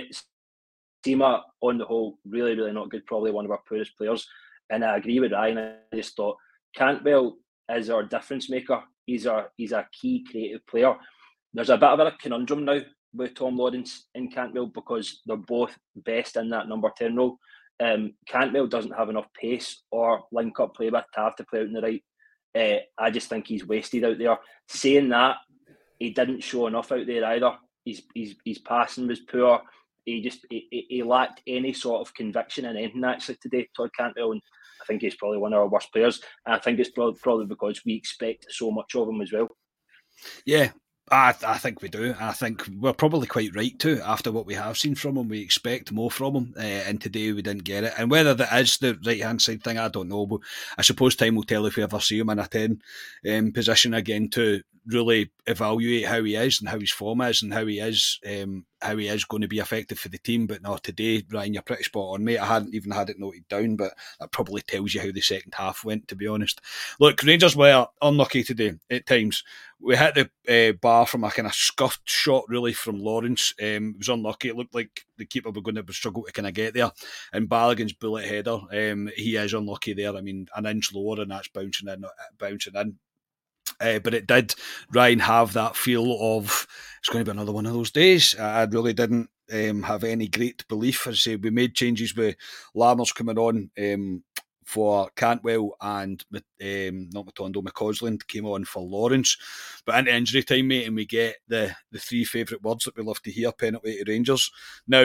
Sima 1.06 1.42
on 1.60 1.78
the 1.78 1.86
whole, 1.86 2.20
really, 2.26 2.56
really 2.56 2.72
not 2.72 2.90
good. 2.90 3.06
Probably 3.06 3.32
one 3.32 3.44
of 3.44 3.52
our 3.52 3.62
poorest 3.68 3.98
players. 3.98 4.26
And 4.70 4.86
I 4.86 4.96
agree 4.96 5.20
with 5.20 5.34
Ryan. 5.34 5.58
I 5.58 5.96
just 5.96 6.16
thought 6.16 6.38
Cantwell 6.74 7.38
is 7.70 7.90
our 7.90 8.04
difference 8.04 8.50
maker. 8.50 8.82
He's 9.10 9.28
our, 9.28 9.52
he's 9.58 9.72
a 9.72 9.88
key 9.92 10.26
creative 10.30 10.66
player 10.68 10.96
there's 11.54 11.70
a 11.70 11.78
bit 11.78 11.90
of 11.90 12.00
a 12.00 12.12
conundrum 12.12 12.66
now 12.66 12.80
with 13.14 13.34
Tom 13.36 13.58
Lawrence 13.58 14.08
and 14.14 14.34
Cantwell 14.34 14.68
because 14.68 15.22
they're 15.26 15.36
both 15.36 15.76
best 15.96 16.36
in 16.36 16.50
that 16.50 16.68
number 16.68 16.92
10 16.96 17.16
role. 17.16 17.40
Um, 17.80 18.14
Cantwell 18.28 18.68
doesn't 18.68 18.96
have 18.96 19.10
enough 19.10 19.28
pace 19.34 19.84
or 19.90 20.24
link 20.32 20.60
up 20.60 20.76
play 20.76 20.90
with 20.90 21.06
to 21.14 21.20
have 21.22 21.36
to 21.38 21.46
play 21.46 21.62
out 21.62 21.66
in 21.66 21.74
the 21.74 21.82
right. 21.82 22.04
Uh, 22.56 22.80
I 22.98 23.10
just 23.10 23.30
think 23.30 23.48
he's 23.48 23.66
wasted 23.66 24.04
out 24.04 24.18
there. 24.18 24.38
Saying 24.68 25.10
that, 25.10 25.38
he 25.98 26.12
didn't 26.12 26.44
show 26.44 26.68
enough 26.68 26.92
out 26.92 27.08
there 27.08 27.26
either. 27.26 27.54
His, 27.86 28.04
his, 28.14 28.36
his 28.46 28.60
passing 28.60 29.08
was 29.08 29.22
poor. 29.22 29.62
He 30.06 30.22
just 30.22 30.46
he, 30.50 30.86
he 30.90 31.04
lacked 31.04 31.42
any 31.48 31.74
sort 31.74 32.02
of 32.02 32.14
conviction 32.14 32.66
in 32.66 32.78
anything 32.78 33.04
actually 33.04 33.38
today, 33.42 33.68
Todd 33.76 33.92
Cantwell. 33.98 34.34
And 34.34 34.42
I 34.82 34.86
think 34.86 35.02
he's 35.02 35.16
probably 35.16 35.38
one 35.38 35.54
of 35.54 35.60
our 35.60 35.68
worst 35.68 35.92
players. 35.92 36.22
And 36.46 36.56
I 36.56 36.60
think 36.60 36.80
it's 36.80 36.90
probably, 36.90 37.46
because 37.46 37.84
we 37.86 37.94
expect 37.94 38.48
so 38.50 38.72
much 38.72 38.96
of 38.96 39.08
him 39.08 39.22
as 39.22 39.32
well. 39.32 39.50
Yeah, 40.46 40.72
I, 41.12 41.34
I 41.46 41.58
think 41.58 41.82
we 41.82 41.90
do. 41.90 42.14
I 42.20 42.34
think 42.34 42.68
we're 42.78 42.94
probably 42.94 43.28
quite 43.28 43.56
right 43.56 43.78
too. 43.80 44.02
after 44.04 44.32
what 44.32 44.46
we 44.46 44.54
have 44.54 44.78
seen 44.78 44.96
from 44.96 45.18
him. 45.18 45.28
We 45.28 45.42
expect 45.42 45.92
more 45.92 46.12
from 46.12 46.36
him, 46.36 46.54
uh, 46.58 46.62
and 46.62 47.02
today 47.02 47.32
we 47.32 47.42
didn't 47.42 47.64
get 47.64 47.84
it. 47.84 47.94
And 47.98 48.12
whether 48.12 48.34
that 48.34 48.62
is 48.62 48.78
the 48.78 48.98
right 49.06 49.22
hand 49.22 49.42
side 49.42 49.64
thing, 49.64 49.78
I 49.78 49.88
don't 49.88 50.10
know. 50.10 50.26
But 50.26 50.42
I 50.78 50.82
suppose 50.82 51.16
time 51.16 51.36
will 51.36 51.44
tell 51.44 51.66
if 51.66 51.78
we 51.78 51.84
ever 51.84 52.00
see 52.00 52.20
him 52.20 52.30
in 52.30 52.40
a 52.40 52.48
ten 52.48 52.82
um, 53.30 53.52
position 53.52 53.94
again 53.94 54.30
to 54.32 54.62
really 54.90 55.30
evaluate 55.48 56.06
how 56.06 56.24
he 56.24 56.36
is 56.36 56.60
and 56.60 56.70
how 56.70 56.80
his 56.80 56.92
form 56.92 57.22
is 57.22 57.42
and 57.42 57.54
how 57.54 57.66
he 57.66 57.80
is 57.80 58.20
um, 58.28 58.66
how 58.82 58.96
he 58.96 59.08
is 59.08 59.26
going 59.26 59.42
to 59.42 59.48
be 59.48 59.60
effective 59.60 60.00
for 60.00 60.10
the 60.10 60.18
team. 60.18 60.48
But 60.48 60.62
no, 60.62 60.78
today, 60.78 61.24
Ryan, 61.30 61.54
you're 61.54 61.64
pretty 61.64 61.84
spot 61.84 62.14
on, 62.14 62.24
mate. 62.24 62.40
I 62.40 62.46
hadn't 62.46 62.74
even 62.74 62.92
had 62.92 63.10
it 63.10 63.20
noted 63.20 63.48
down, 63.48 63.76
but 63.76 63.94
that 64.20 64.32
probably 64.32 64.62
tells 64.62 64.94
you 64.94 65.02
how 65.02 65.12
the 65.12 65.22
second 65.22 65.54
half 65.56 65.84
went, 65.84 66.08
to 66.08 66.16
be 66.16 66.28
honest. 66.28 66.62
Look, 67.00 67.22
Rangers 67.24 67.56
were 67.56 67.88
unlucky 68.02 68.44
today 68.44 68.76
at 68.90 69.06
times. 69.06 69.44
We 69.82 69.96
hit 69.96 70.16
the 70.16 70.70
uh, 70.70 70.74
bar 70.74 71.06
from 71.06 71.24
a 71.24 71.32
kind 71.32 71.48
of 71.48 71.54
scuffed 71.54 72.10
shot, 72.10 72.46
really, 72.48 72.74
from 72.74 73.00
Lawrence. 73.00 73.54
Um, 73.62 73.92
it 73.92 73.98
was 73.98 74.10
unlucky. 74.10 74.50
It 74.50 74.56
looked 74.56 74.76
like 74.76 75.06
the 75.18 75.26
keeper 75.26 75.52
was 75.52 75.64
going 75.64 75.76
to 75.76 75.94
struggle 75.94 76.24
to 76.24 76.32
kind 76.32 76.48
of 76.48 76.54
get 76.54 76.74
there. 76.74 76.92
And 77.34 77.50
Balogun's 77.50 77.94
bullet 77.94 78.26
header, 78.26 78.60
um, 78.72 79.10
he 79.16 79.36
is 79.36 79.54
unlucky 79.54 79.94
there. 79.94 80.16
I 80.16 80.22
mean, 80.22 80.48
an 80.56 80.66
inch 80.66 80.94
lower, 80.94 81.22
and 81.22 81.32
that's 81.32 81.48
bouncing 81.48 81.88
in, 81.88 82.04
bouncing 82.38 82.76
in. 82.76 82.98
Uh, 83.80 84.00
but 84.00 84.14
it 84.14 84.28
did, 84.28 84.54
Ryan, 84.94 85.20
have 85.20 85.54
that 85.54 85.76
feel 85.76 86.18
of 86.38 86.68
it's 87.00 87.10
going 87.10 87.24
to 87.24 87.32
be 87.32 87.36
another 87.36 87.54
one 87.54 87.66
of 87.66 87.74
those 87.74 87.92
days. 87.92 88.36
I 88.38 88.64
really 88.64 88.94
didn't 88.94 89.30
um, 89.52 89.84
have 89.84 90.04
any 90.04 90.28
great 90.28 90.68
belief. 90.68 91.08
As 91.08 91.14
I 91.14 91.18
say, 91.18 91.36
we 91.38 91.50
made 91.50 91.76
changes 91.76 92.16
with 92.16 92.36
Lammers 92.76 93.16
coming 93.16 93.38
on 93.38 93.72
um, 93.82 94.24
for 94.66 95.10
Cantwell 95.16 95.76
and 95.82 96.24
um, 96.34 97.10
not 97.12 97.26
Matondo, 97.26 97.64
McCausland 97.64 98.28
came 98.28 98.46
on 98.46 98.66
for 98.66 98.84
Lawrence. 98.84 99.38
But 99.86 100.00
into 100.00 100.14
injury 100.14 100.44
time, 100.44 100.68
mate, 100.68 100.88
and 100.88 100.96
we 100.96 101.06
get 101.06 101.38
the, 101.48 101.74
the 101.92 102.00
three 102.00 102.26
favourite 102.26 102.64
words 102.64 102.84
that 102.84 102.98
we 102.98 103.04
love 103.04 103.22
to 103.24 103.32
hear 103.32 103.52
penalty 103.52 104.04
to 104.04 104.12
Rangers. 104.12 104.52
Now, 104.88 105.04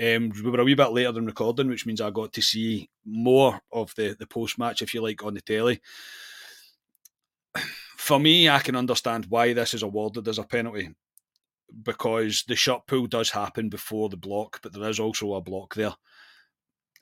um, 0.00 0.32
we 0.42 0.50
were 0.50 0.60
a 0.60 0.64
wee 0.64 0.74
bit 0.74 0.92
later 0.92 1.12
than 1.12 1.26
recording, 1.26 1.68
which 1.68 1.84
means 1.84 2.00
I 2.00 2.10
got 2.10 2.32
to 2.32 2.42
see 2.42 2.88
more 3.04 3.60
of 3.70 3.94
the, 3.96 4.16
the 4.18 4.26
post 4.26 4.58
match, 4.58 4.80
if 4.80 4.94
you 4.94 5.02
like, 5.02 5.22
on 5.22 5.34
the 5.34 5.40
telly 5.42 5.80
for 8.08 8.18
me, 8.18 8.48
I 8.48 8.60
can 8.60 8.74
understand 8.74 9.26
why 9.28 9.52
this 9.52 9.74
is 9.74 9.82
awarded 9.82 10.26
as 10.28 10.38
a 10.38 10.42
penalty 10.42 10.94
because 11.82 12.42
the 12.48 12.56
shot 12.56 12.86
pull 12.86 13.06
does 13.06 13.28
happen 13.28 13.68
before 13.68 14.08
the 14.08 14.16
block, 14.16 14.60
but 14.62 14.72
there 14.72 14.88
is 14.88 14.98
also 14.98 15.34
a 15.34 15.42
block 15.42 15.74
there. 15.74 15.92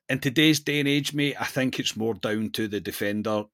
In 0.09 0.19
today's 0.19 0.59
day 0.59 0.81
and 0.81 0.89
age, 0.89 1.15
mate, 1.15 1.41
I 1.41 1.45
think 1.45 1.79
it's 1.79 1.97
more 1.97 2.15
down 2.15 2.51
to 2.55 2.67
the 2.67 2.81
defender. 2.81 3.45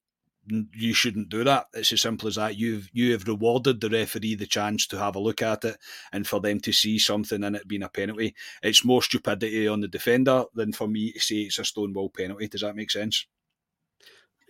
You 0.46 0.94
shouldn't 0.94 1.28
do 1.28 1.44
that. 1.44 1.66
It's 1.74 1.92
as 1.92 2.00
simple 2.00 2.26
as 2.26 2.36
that. 2.36 2.56
You've 2.56 2.88
you 2.94 3.12
have 3.12 3.28
rewarded 3.28 3.82
the 3.82 3.90
referee 3.90 4.36
the 4.36 4.46
chance 4.46 4.86
to 4.86 4.98
have 4.98 5.16
a 5.16 5.20
look 5.20 5.42
at 5.42 5.66
it 5.66 5.76
and 6.10 6.26
for 6.26 6.40
them 6.40 6.58
to 6.60 6.72
see 6.72 6.98
something 6.98 7.44
in 7.44 7.54
it 7.54 7.68
being 7.68 7.82
a 7.82 7.90
penalty. 7.90 8.34
It's 8.62 8.82
more 8.82 9.02
stupidity 9.02 9.68
on 9.68 9.80
the 9.80 9.88
defender 9.88 10.44
than 10.54 10.72
for 10.72 10.88
me 10.88 11.12
to 11.12 11.20
say 11.20 11.34
it's 11.42 11.58
a 11.58 11.66
stonewall 11.66 12.08
penalty. 12.08 12.48
Does 12.48 12.62
that 12.62 12.76
make 12.76 12.90
sense? 12.90 13.26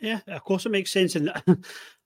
Yeah, 0.00 0.20
of 0.28 0.44
course 0.44 0.66
it 0.66 0.70
makes 0.70 0.92
sense. 0.92 1.16
And 1.16 1.32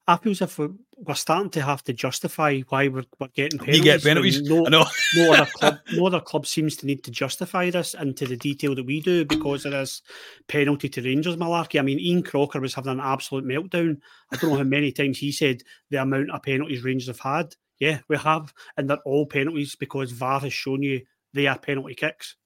I 0.09 0.17
feel 0.17 0.33
as 0.33 0.41
if 0.41 0.59
we're, 0.59 0.71
we're, 0.97 1.15
starting 1.15 1.51
to 1.51 1.63
have 1.63 1.83
to 1.85 1.93
justify 1.93 2.61
why 2.69 2.87
we're, 2.87 3.05
we're 3.19 3.27
getting 3.29 3.59
penalties. 3.59 3.79
You 3.79 3.85
get 3.85 4.03
penalties. 4.05 4.43
No, 4.43 4.65
I 4.67 4.69
know. 4.69 4.85
no 5.17 5.33
other 5.33 5.47
club, 5.47 5.79
no 5.93 6.07
other 6.07 6.21
club 6.21 6.47
seems 6.47 6.77
to 6.77 6.87
need 6.87 7.03
to 7.05 7.11
justify 7.11 7.71
this 7.71 7.95
into 7.95 8.25
the 8.25 8.37
detail 8.37 8.77
that 8.77 8.87
we 8.87 9.01
do 9.01 9.25
because 9.25 9.65
of 9.65 9.73
this 9.73 10.03
penalty 10.47 10.89
to 10.91 11.03
Rangers 11.03 11.37
malarkey. 11.37 11.81
I 11.81 11.83
mean, 11.83 11.99
Ian 11.99 12.23
Crocker 12.23 12.61
was 12.61 12.75
having 12.75 12.93
an 12.93 13.01
absolute 13.01 13.45
meltdown. 13.45 13.99
I 14.33 14.37
don't 14.37 14.51
know 14.51 14.59
how 14.59 14.63
many 14.63 14.93
times 14.93 15.19
he 15.19 15.33
said 15.33 15.63
the 15.91 16.01
amount 16.01 16.31
of 16.31 16.43
penalties 16.43 16.85
Rangers 16.85 17.09
have 17.09 17.21
had. 17.21 17.55
Yeah, 17.79 17.99
we 18.09 18.17
have, 18.17 18.55
and 18.77 18.89
they're 18.89 18.99
all 19.05 19.27
penalties 19.27 19.75
because 19.75 20.13
VAR 20.13 20.41
has 20.41 20.53
shown 20.53 20.83
you 20.83 21.03
they 21.35 21.47
are 21.47 21.59
penalty 21.59 21.95
kicks. 21.95 22.37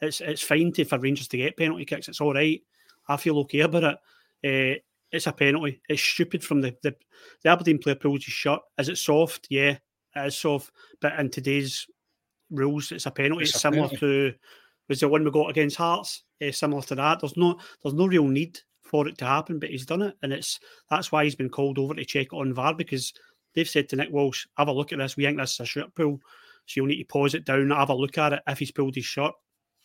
It's 0.00 0.20
it's 0.20 0.42
fine 0.42 0.72
to, 0.72 0.84
for 0.84 0.98
Rangers 0.98 1.28
to 1.28 1.36
get 1.36 1.56
penalty 1.56 1.84
kicks. 1.84 2.08
It's 2.08 2.20
all 2.20 2.34
right. 2.34 2.62
I 3.08 3.16
feel 3.16 3.38
okay 3.40 3.60
about 3.60 3.98
it. 4.42 4.78
Uh, 4.78 4.80
it's 5.12 5.26
a 5.26 5.32
penalty. 5.32 5.80
It's 5.88 6.02
stupid 6.02 6.44
from 6.44 6.60
the 6.60 6.76
the, 6.82 6.94
the 7.42 7.50
Aberdeen 7.50 7.78
player 7.78 7.96
pulls 7.96 8.24
his 8.24 8.34
shirt. 8.34 8.60
Is 8.78 8.88
it 8.88 8.98
soft? 8.98 9.46
Yeah, 9.50 9.76
it 10.16 10.26
is 10.26 10.36
soft. 10.36 10.72
But 11.00 11.18
in 11.18 11.30
today's 11.30 11.86
rules, 12.50 12.92
it's 12.92 13.06
a 13.06 13.10
penalty. 13.10 13.44
It's, 13.44 13.52
it's 13.52 13.62
similar 13.62 13.88
penalty. 13.88 14.32
to 14.32 14.34
was 14.88 15.00
the 15.00 15.08
one 15.08 15.24
we 15.24 15.30
got 15.30 15.50
against 15.50 15.76
Hearts. 15.76 16.24
Uh, 16.46 16.52
similar 16.52 16.82
to 16.82 16.94
that. 16.96 17.20
There's 17.20 17.36
no 17.36 17.58
there's 17.82 17.94
no 17.94 18.06
real 18.06 18.26
need 18.26 18.58
for 18.82 19.06
it 19.06 19.16
to 19.18 19.24
happen, 19.24 19.58
but 19.58 19.70
he's 19.70 19.86
done 19.86 20.02
it, 20.02 20.16
and 20.22 20.32
it's 20.32 20.60
that's 20.90 21.12
why 21.12 21.24
he's 21.24 21.36
been 21.36 21.48
called 21.48 21.78
over 21.78 21.94
to 21.94 22.04
check 22.04 22.26
it 22.26 22.36
on 22.36 22.52
VAR 22.52 22.74
because 22.74 23.14
they've 23.54 23.68
said 23.68 23.88
to 23.88 23.96
Nick 23.96 24.10
Walsh, 24.10 24.46
"Have 24.56 24.68
a 24.68 24.72
look 24.72 24.92
at 24.92 24.98
this. 24.98 25.16
We 25.16 25.24
think 25.24 25.38
this 25.38 25.54
is 25.54 25.60
a 25.60 25.66
shirt 25.66 25.94
pull, 25.94 26.20
so 26.66 26.72
you'll 26.74 26.86
need 26.86 26.98
to 26.98 27.04
pause 27.04 27.34
it 27.34 27.44
down, 27.44 27.70
have 27.70 27.90
a 27.90 27.94
look 27.94 28.18
at 28.18 28.32
it. 28.32 28.42
If 28.46 28.58
he's 28.58 28.72
pulled 28.72 28.96
his 28.96 29.04
shirt, 29.04 29.32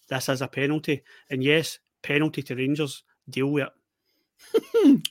this 0.10 0.28
is 0.30 0.42
a 0.42 0.48
penalty, 0.48 1.04
and 1.30 1.44
yes, 1.44 1.80
penalty 2.02 2.42
to 2.44 2.56
Rangers. 2.56 3.04
Deal 3.30 3.48
with 3.48 3.66
it." 3.66 3.74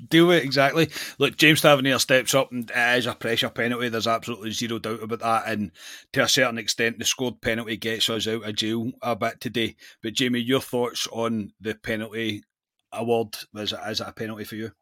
Do 0.09 0.31
it 0.31 0.45
exactly. 0.45 0.91
Look, 1.19 1.37
James 1.37 1.61
Tavernier 1.61 1.99
steps 1.99 2.35
up 2.35 2.53
and 2.53 2.71
it 2.71 2.99
is 2.99 3.07
a 3.07 3.15
pressure 3.15 3.51
penalty. 3.51 3.89
There's 3.89 4.07
absolutely 4.07 4.53
zero 4.53 4.79
doubt 4.79 5.03
about 5.03 5.21
that. 5.21 5.49
And 5.49 5.73
to 6.13 6.23
a 6.23 6.29
certain 6.29 6.59
extent, 6.59 6.99
the 6.99 7.05
scored 7.05 7.41
penalty 7.41 7.77
gets 7.77 8.09
us 8.09 8.29
out 8.29 8.45
of 8.45 8.55
jail 8.55 8.93
a 9.03 9.17
bit 9.17 9.41
today. 9.41 9.77
But 10.03 10.15
Jamie, 10.15 10.41
your 10.41 10.61
thoughts 10.61 11.07
on 11.13 11.53
the 11.61 11.75
penalty 11.75 12.45
award? 12.93 13.37
Is 13.55 13.73
it, 13.73 13.81
is 13.89 14.01
it 14.01 14.09
a 14.09 14.13
penalty 14.13 14.45
for 14.45 14.57
you? 14.57 14.73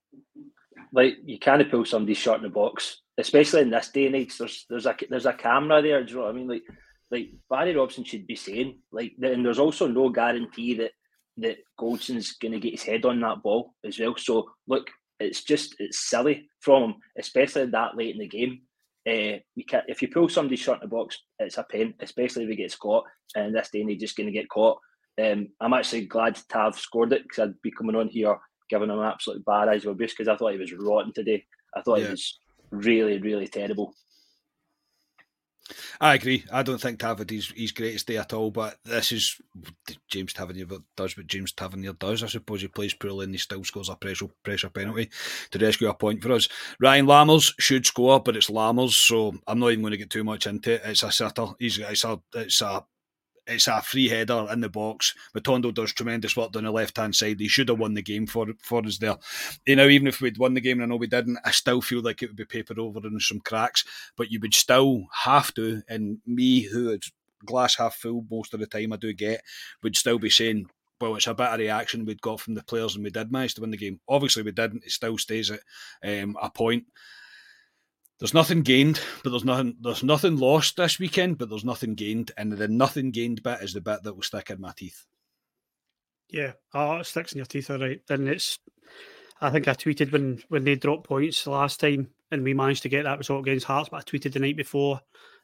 Like 0.93 1.19
you 1.25 1.39
can't 1.39 1.71
pull 1.71 1.85
somebody 1.85 2.15
short 2.15 2.39
in 2.39 2.43
the 2.45 2.51
box, 2.51 3.01
especially 3.19 3.63
in 3.63 3.71
this 3.71 3.89
day 3.89 4.07
and 4.07 4.17
age. 4.17 4.37
There's 4.37 4.67
there's 4.69 4.87
a 4.87 4.95
there's 5.09 5.27
a 5.27 5.33
camera 5.33 5.81
there. 5.81 6.05
Do 6.05 6.11
you 6.11 6.19
know 6.19 6.25
what 6.25 6.31
I 6.31 6.37
mean? 6.37 6.49
Like 6.49 6.63
like 7.11 7.31
Barry 7.49 7.75
Robson 7.75 8.05
should 8.05 8.27
be 8.27 8.37
saying 8.37 8.79
like, 8.91 9.13
and 9.23 9.45
there's 9.45 9.59
also 9.59 9.87
no 9.87 10.11
guarantee 10.11 10.75
that 10.75 10.93
that 11.39 11.59
Goldson's 11.79 12.33
going 12.33 12.53
to 12.53 12.61
get 12.61 12.73
his 12.73 12.83
head 12.83 13.05
on 13.05 13.21
that 13.21 13.43
ball 13.43 13.75
as 13.85 13.99
well. 13.99 14.15
So 14.17 14.51
look, 14.67 14.91
it's 15.21 15.45
just 15.45 15.77
it's 15.79 16.09
silly 16.09 16.49
from 16.61 16.83
him, 16.83 16.95
especially 17.19 17.67
that 17.67 17.97
late 17.97 18.15
in 18.15 18.21
the 18.21 18.29
game. 18.29 18.63
Uh, 19.09 19.39
you 19.57 19.65
can 19.67 19.83
if 19.89 20.03
you 20.03 20.09
pull 20.09 20.29
somebody 20.29 20.57
short 20.57 20.83
in 20.83 20.89
the 20.89 20.95
box, 20.95 21.19
it's 21.39 21.59
a 21.59 21.65
pen, 21.65 21.95
especially 22.01 22.45
if 22.45 22.51
he 22.51 22.57
gets 22.57 22.77
caught. 22.77 23.05
And 23.35 23.55
this 23.55 23.71
day, 23.73 23.81
and 23.81 23.91
he's 23.91 24.01
just 24.01 24.17
going 24.17 24.27
to 24.27 24.33
get 24.33 24.49
caught. 24.49 24.79
Um, 25.23 25.49
I'm 25.61 25.75
actually 25.75 26.07
glad 26.07 26.37
to 26.37 26.59
have 26.59 26.79
scored 26.79 27.13
it 27.13 27.23
because 27.23 27.39
I'd 27.41 27.63
be 27.63 27.71
coming 27.71 27.97
on 27.97 28.09
here 28.09 28.37
giving 28.69 28.91
him 28.91 28.99
an 28.99 29.07
absolute 29.07 29.45
bad 29.45 29.69
eyes 29.69 29.85
of 29.85 29.93
abuse 29.93 30.13
because 30.13 30.29
I 30.29 30.37
thought 30.37 30.53
he 30.53 30.59
was 30.59 30.73
rotten 30.73 31.13
today. 31.13 31.45
I 31.77 31.83
thought 31.83 31.99
yeah. 31.99 32.07
he 32.07 32.11
was 32.13 32.39
really, 32.71 33.19
really 33.19 33.47
terrible. 33.47 33.95
I 36.01 36.15
agree. 36.15 36.45
I 36.53 36.63
don't 36.63 36.81
think 36.81 36.99
Tavernier 36.99 37.41
his 37.55 37.73
greatest 37.73 38.07
day 38.07 38.17
at 38.17 38.33
all, 38.33 38.51
but 38.51 38.79
this 38.85 39.13
is 39.13 39.41
James 40.09 40.33
Tavernier 40.33 40.67
does 40.97 41.17
what 41.17 41.29
James 41.29 41.53
Tavernier 41.53 41.93
does. 41.93 42.23
I 42.23 42.27
suppose 42.27 42.63
he 42.63 42.69
plays 42.69 42.95
poorly 42.95 43.25
and 43.25 43.35
he 43.35 43.39
still 43.39 43.63
scores 43.65 43.89
a 43.89 43.95
pressure 43.95 44.29
pressure 44.43 44.71
penalty 44.71 45.11
to 45.51 45.59
rescue 45.59 45.89
a 45.89 45.95
point 45.95 46.23
for 46.23 46.33
us. 46.33 46.49
Ryan 46.81 47.07
Lammers 47.07 47.55
should 47.59 47.87
score, 47.87 48.21
but 48.21 48.37
it's 48.37 48.51
Lammers, 48.51 48.93
so 48.93 49.35
I'm 49.47 49.61
not 49.61 49.69
even 49.69 49.83
going 49.83 49.93
to 49.93 49.97
get 49.97 50.11
too 50.11 50.25
much 50.25 50.47
into 50.47 50.73
it. 50.73 50.83
It's 50.85 51.05
a 51.05 51.13
sitter. 51.13 51.47
He's 51.59 51.79
it's 51.79 52.05
a 52.05 52.21
it's 52.35 52.61
a 52.61 52.85
it's 53.47 53.67
a 53.67 53.83
free 53.83 54.09
header 54.09 54.47
in 54.53 54.61
the 54.61 54.69
box. 54.69 55.15
Matondo 55.37 55.73
does 55.75 55.93
tremendous 55.93 56.37
work 56.37 56.55
on 56.57 56.65
the 56.65 56.71
left 56.71 56.97
hand 56.97 57.15
side. 57.15 57.41
He 57.41 57.49
should 57.49 57.69
have 57.69 57.79
won 57.79 57.95
the 57.95 58.03
game 58.03 58.27
for 58.27 58.47
for 58.63 58.85
us 58.85 58.99
there. 58.99 59.17
You 59.67 59.77
know, 59.77 59.89
even 59.89 60.07
if 60.07 60.21
we'd 60.21 60.39
won 60.39 60.55
the 60.55 60.61
game, 60.61 60.81
and 60.81 60.85
I 60.85 60.87
know 60.87 60.97
we 60.97 61.07
didn't, 61.07 61.39
I 61.45 61.51
still 61.51 61.81
feel 61.81 62.03
like 62.03 62.23
it 62.23 62.29
would 62.29 62.37
be 62.37 62.45
papered 62.45 62.79
over 62.79 63.01
in 63.05 63.19
some 63.21 63.41
cracks. 63.41 63.85
But 64.17 64.31
you 64.31 64.41
would 64.41 64.55
still 64.55 65.07
have 65.25 65.53
to, 65.55 65.83
and 65.89 66.19
me, 66.27 66.63
who 66.63 66.91
is 66.91 67.11
glass 67.45 67.77
half 67.77 67.97
full 67.97 68.25
most 68.31 68.55
of 68.55 68.61
the 68.61 68.67
time, 68.67 68.93
I 68.93 68.97
do 68.97 69.13
get, 69.13 69.43
would 69.83 69.97
still 69.97 70.19
be 70.19 70.31
saying, 70.31 70.67
well, 71.01 71.17
it's 71.17 71.27
a 71.27 71.35
better 71.35 71.59
reaction 71.59 72.05
we'd 72.05 72.23
got 72.23 72.41
from 72.41 72.55
the 72.55 72.63
players, 72.63 72.95
and 72.95 73.05
we 73.05 73.11
did 73.11 73.33
manage 73.33 73.55
to 73.55 73.61
win 73.61 73.73
the 73.73 73.77
game. 73.77 74.01
Obviously, 74.09 74.43
we 74.43 74.53
didn't. 74.53 74.85
It 74.85 74.93
still 74.93 75.19
stays 75.19 75.51
at 75.51 75.61
um, 76.05 76.37
a 76.41 76.49
point 76.49 76.85
there's 78.19 78.35
nothing 78.35 78.63
gained, 78.63 79.01
but 79.25 79.31
there's 79.31 79.45
nothing 79.45 79.77
there's 79.81 80.05
nothing 80.05 80.37
lost 80.37 80.77
this 80.77 80.99
weekend, 80.99 81.39
but 81.39 81.51
there's 81.51 81.65
nothing 81.65 81.95
gained, 81.95 82.31
and 82.37 82.53
the 82.53 82.69
nothing 82.69 83.11
gained 83.11 83.43
bit 83.43 83.63
is 83.63 83.73
the 83.73 83.81
bit 83.81 84.03
that 84.03 84.15
will 84.15 84.23
stick 84.23 84.51
in 84.51 84.61
my 84.61 84.73
teeth. 84.77 85.07
Yeah, 86.31 86.53
oh, 86.73 86.99
it 86.99 87.07
sticks 87.07 87.33
in 87.33 87.39
your 87.39 87.47
teeth, 87.47 87.71
all 87.71 87.79
right. 87.79 88.01
And 88.09 88.29
it's, 88.29 88.59
I 89.41 89.51
think 89.51 89.69
I 89.69 89.75
tweeted 89.75 90.13
when 90.13 90.43
when 90.49 90.65
they 90.65 90.77
dropped 90.77 91.07
points 91.07 91.47
last 91.47 91.81
time, 91.81 92.09
and 92.31 92.43
we 92.43 92.55
managed 92.55 92.83
to 92.83 92.89
get 92.89 93.05
that 93.05 93.19
result 93.19 93.47
against 93.47 93.67
Hearts. 93.67 93.91
But 93.91 93.99
I 93.99 94.03
tweeted 94.03 94.33
the 94.33 94.41
night 94.41 94.57
before, 94.57 95.01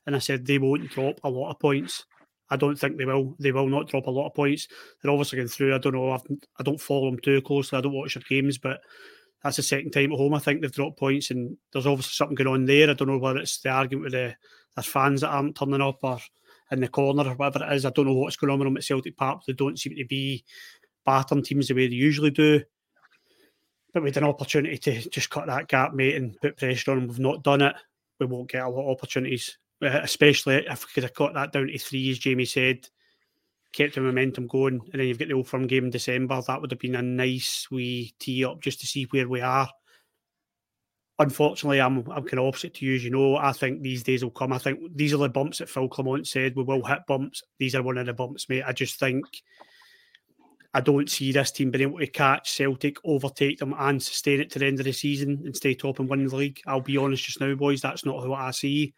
and 0.07 0.17
I 0.17 0.19
said 0.19 0.47
they 0.47 0.59
won't 0.59 0.89
drop 0.91 1.21
a 1.25 1.31
lot 1.31 1.51
of 1.51 1.59
points. 1.59 2.05
I 2.51 2.57
don't 2.57 2.79
think 2.79 2.97
they 2.97 3.05
will. 3.05 3.37
They 3.39 3.53
will 3.53 3.69
not 3.69 3.89
drop 3.89 4.07
a 4.07 4.11
lot 4.11 4.29
of 4.29 4.35
points. 4.35 4.69
They're 5.03 5.11
obviously 5.11 5.37
going 5.37 5.49
through. 5.49 5.75
I 5.75 5.79
don't 5.79 5.95
know. 5.95 6.13
I've, 6.13 6.23
I 6.59 6.63
do 6.63 6.73
not 6.73 6.81
follow 6.81 7.11
them 7.11 7.21
too 7.21 7.43
closely. 7.43 7.77
I 7.77 7.83
don't 7.83 7.93
watch 7.93 8.15
their 8.15 8.23
games, 8.29 8.57
but 8.57 8.81
that's 9.43 9.57
the 9.57 9.63
second 9.63 9.93
time 9.93 10.13
at 10.13 10.19
home. 10.19 10.35
I 10.35 10.39
think 10.39 10.61
they've 10.61 10.73
dropped 10.73 10.99
points, 10.99 11.31
and 11.31 11.57
there's 11.73 11.87
obviously 11.87 12.13
something 12.13 12.35
going 12.35 12.49
on 12.49 12.65
there. 12.65 12.91
I 12.91 12.95
don't 12.95 13.09
know 13.09 13.19
whether 13.19 13.39
it's 13.39 13.59
the 13.61 13.71
argument 13.71 14.13
with 14.13 14.13
the 14.13 14.83
fans 14.83 15.21
that 15.21 15.31
aren't 15.31 15.57
turning 15.57 15.81
up 15.81 15.99
or 16.03 16.19
in 16.71 16.81
the 16.81 16.89
corner 16.89 17.25
or 17.25 17.35
whatever 17.35 17.65
it 17.65 17.75
is. 17.75 17.87
I 17.87 17.91
don't 17.91 18.07
know 18.07 18.15
what's 18.15 18.37
going 18.37 18.53
on 18.53 18.59
with 18.59 18.67
them 18.67 18.77
at 18.77 18.85
Celtic 18.85 19.17
Park. 19.17 19.43
They 19.47 19.53
don't 19.53 19.79
seem 19.79 19.97
to 19.97 20.05
be 20.05 20.45
battering 21.07 21.43
teams 21.43 21.69
the 21.69 21.75
way 21.75 21.89
they 21.89 21.95
usually 21.95 22.31
do. 22.31 22.63
But 23.95 24.03
with 24.03 24.17
an 24.17 24.25
opportunity 24.25 24.77
to 24.77 25.09
just 25.09 25.31
cut 25.31 25.47
that 25.47 25.69
gap, 25.69 25.95
mate, 25.95 26.17
and 26.17 26.37
put 26.41 26.57
pressure 26.57 26.91
on 26.91 26.99
them, 26.99 27.09
we've 27.09 27.19
not 27.19 27.43
done 27.43 27.63
it. 27.63 27.75
We 28.21 28.27
won't 28.27 28.51
get 28.51 28.65
a 28.65 28.69
lot 28.69 28.85
of 28.85 28.91
opportunities. 28.91 29.57
uh, 29.83 30.01
especially 30.03 30.67
if 30.67 30.85
we 30.85 30.93
could 30.93 31.03
have 31.05 31.15
cut 31.15 31.35
that 31.35 31.53
down 31.53 31.69
to 31.69 31.79
three, 31.79 32.11
as 32.11 32.19
Jamie 32.19 32.45
said, 32.45 32.89
kept 33.79 33.95
the 33.95 34.01
momentum 34.01 34.49
going, 34.49 34.81
and 34.93 35.01
then 35.01 35.07
you've 35.07 35.21
got 35.21 35.29
the 35.29 35.35
Old 35.35 35.47
Firm 35.47 35.69
game 35.69 35.85
in 35.85 35.91
December. 35.91 36.43
That 36.43 36.61
would 36.61 36.73
have 36.73 36.81
been 36.81 36.97
a 36.97 37.03
nice 37.03 37.69
wee 37.71 38.13
tee 38.19 38.45
up 38.45 38.61
just 38.61 38.81
to 38.81 38.87
see 38.89 39.05
where 39.05 39.29
we 39.29 39.41
are. 39.41 39.69
Unfortunately, 41.21 41.81
I'm 41.81 41.99
I'm 42.11 42.25
kind 42.25 42.41
of 42.41 42.47
opposite 42.47 42.75
to 42.75 42.87
you, 42.87 42.97
as 42.97 43.05
you 43.05 43.11
know. 43.11 43.37
I 43.37 43.53
think 43.53 43.81
these 43.81 44.03
days 44.03 44.25
will 44.25 44.33
come. 44.33 44.53
I 44.53 44.59
think 44.59 44.81
these 44.97 45.15
are 45.15 45.19
the 45.19 45.29
bumps 45.29 45.59
that 45.59 45.69
Phil 45.69 45.89
Clement 45.89 46.27
said 46.27 46.57
we 46.57 46.65
will 46.65 46.85
hit 46.85 47.07
bumps. 47.07 47.43
These 47.59 47.77
are 47.77 47.83
one 47.83 47.99
of 47.99 48.07
the 48.07 48.13
bumps, 48.13 48.49
mate. 48.49 48.65
I 48.67 48.73
just 48.73 48.99
think 48.99 49.25
I 50.75 50.81
don't 50.81 51.09
see 51.09 51.31
this 51.31 51.53
team 51.53 51.71
being 51.71 51.83
able 51.83 52.01
to 52.01 52.07
catch 52.09 52.51
Celtic, 52.51 52.97
overtake 53.05 53.59
them, 53.59 53.75
and 53.79 54.03
sustain 54.03 54.41
it 54.41 54.51
to 54.51 54.59
the 54.59 54.67
end 54.67 54.81
of 54.81 54.87
the 54.87 54.93
season 54.93 55.43
and 55.45 55.57
stay 55.57 55.75
top 55.75 56.01
and 56.01 56.09
win 56.09 56.27
the 56.27 56.37
league. 56.37 56.61
I'll 56.67 56.81
be 56.81 56.97
honest 56.97 57.25
just 57.25 57.41
now, 57.41 57.55
boys. 57.55 57.81
That's 57.81 58.05
not 58.05 58.27
what 58.27 58.41
I 58.41 58.51
see 58.51 58.93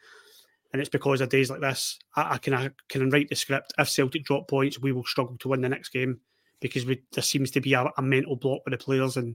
and 0.72 0.80
it's 0.80 0.88
because 0.88 1.20
of 1.20 1.28
days 1.28 1.50
like 1.50 1.60
this. 1.60 1.98
I, 2.16 2.34
I 2.34 2.38
can 2.38 2.54
I 2.54 2.70
can 2.88 3.10
write 3.10 3.28
the 3.28 3.36
script. 3.36 3.72
If 3.78 3.88
Celtic 3.88 4.24
drop 4.24 4.48
points, 4.48 4.80
we 4.80 4.92
will 4.92 5.04
struggle 5.04 5.36
to 5.38 5.48
win 5.48 5.60
the 5.60 5.68
next 5.68 5.90
game 5.90 6.20
because 6.60 6.86
we, 6.86 7.02
there 7.12 7.22
seems 7.22 7.50
to 7.52 7.60
be 7.60 7.72
a, 7.72 7.90
a 7.96 8.02
mental 8.02 8.36
block 8.36 8.60
with 8.64 8.72
the 8.72 8.78
players. 8.78 9.16
And 9.16 9.34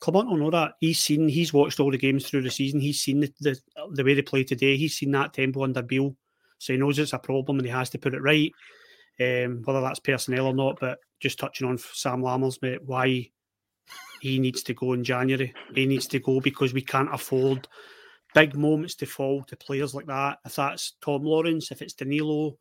Clement 0.00 0.28
will 0.28 0.36
know 0.36 0.50
that 0.50 0.74
he's 0.80 1.00
seen, 1.00 1.28
he's 1.28 1.52
watched 1.52 1.80
all 1.80 1.90
the 1.90 1.98
games 1.98 2.26
through 2.26 2.42
the 2.42 2.50
season. 2.50 2.80
He's 2.80 3.00
seen 3.00 3.20
the, 3.20 3.32
the, 3.40 3.58
the 3.92 4.04
way 4.04 4.14
they 4.14 4.22
play 4.22 4.44
today. 4.44 4.76
He's 4.76 4.96
seen 4.96 5.10
that 5.12 5.34
tempo 5.34 5.64
under 5.64 5.82
Beale, 5.82 6.14
so 6.58 6.72
he 6.72 6.78
knows 6.78 6.98
it's 6.98 7.12
a 7.12 7.18
problem 7.18 7.58
and 7.58 7.66
he 7.66 7.72
has 7.72 7.90
to 7.90 7.98
put 7.98 8.14
it 8.14 8.22
right. 8.22 8.52
Um, 9.20 9.62
whether 9.64 9.80
that's 9.80 9.98
personnel 9.98 10.46
or 10.46 10.54
not, 10.54 10.78
but 10.78 11.00
just 11.18 11.40
touching 11.40 11.66
on 11.66 11.76
Sam 11.76 12.22
Lammers, 12.22 12.62
mate, 12.62 12.84
why 12.84 13.28
he 14.20 14.38
needs 14.38 14.62
to 14.62 14.74
go 14.74 14.92
in 14.92 15.02
January. 15.02 15.52
He 15.74 15.86
needs 15.86 16.06
to 16.08 16.20
go 16.20 16.40
because 16.40 16.72
we 16.72 16.82
can't 16.82 17.12
afford 17.12 17.66
big 18.34 18.54
moments 18.54 18.94
to 18.96 19.06
fall 19.06 19.42
to 19.44 19.56
players 19.56 19.94
like 19.94 20.06
that. 20.06 20.38
If 20.44 20.56
that's 20.56 20.92
Tom 21.00 21.24
Lawrence, 21.24 21.70
if 21.70 21.82
it's 21.82 21.94
Danilo, 21.94 22.58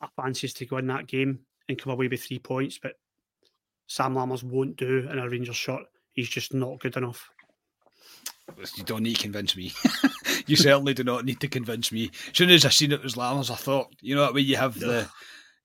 I 0.00 0.08
fancy 0.16 0.48
to 0.48 0.66
go 0.66 0.78
in 0.78 0.86
that 0.88 1.06
game 1.06 1.40
and 1.68 1.78
come 1.78 1.92
away 1.92 2.08
with 2.08 2.22
three 2.22 2.38
points. 2.38 2.78
But 2.78 2.94
Sam 3.86 4.14
Lammers 4.14 4.42
won't 4.42 4.76
do 4.76 5.08
in 5.10 5.18
a 5.18 5.28
Rangers 5.28 5.56
shot. 5.56 5.82
He's 6.12 6.28
just 6.28 6.54
not 6.54 6.80
good 6.80 6.96
enough. 6.96 7.30
You 8.76 8.84
don't 8.84 9.04
need 9.04 9.16
to 9.16 9.22
convince 9.22 9.56
me. 9.56 9.72
you 10.46 10.56
certainly 10.56 10.94
do 10.94 11.04
not 11.04 11.24
need 11.24 11.40
to 11.40 11.48
convince 11.48 11.92
me. 11.92 12.10
As 12.30 12.36
soon 12.36 12.50
as 12.50 12.64
I 12.64 12.70
seen 12.70 12.92
it 12.92 13.02
was 13.02 13.14
Lammers, 13.14 13.50
I 13.50 13.54
thought, 13.54 13.94
you 14.00 14.14
know, 14.14 14.22
that 14.22 14.34
way 14.34 14.40
you 14.40 14.56
have 14.56 14.78
the 14.78 15.08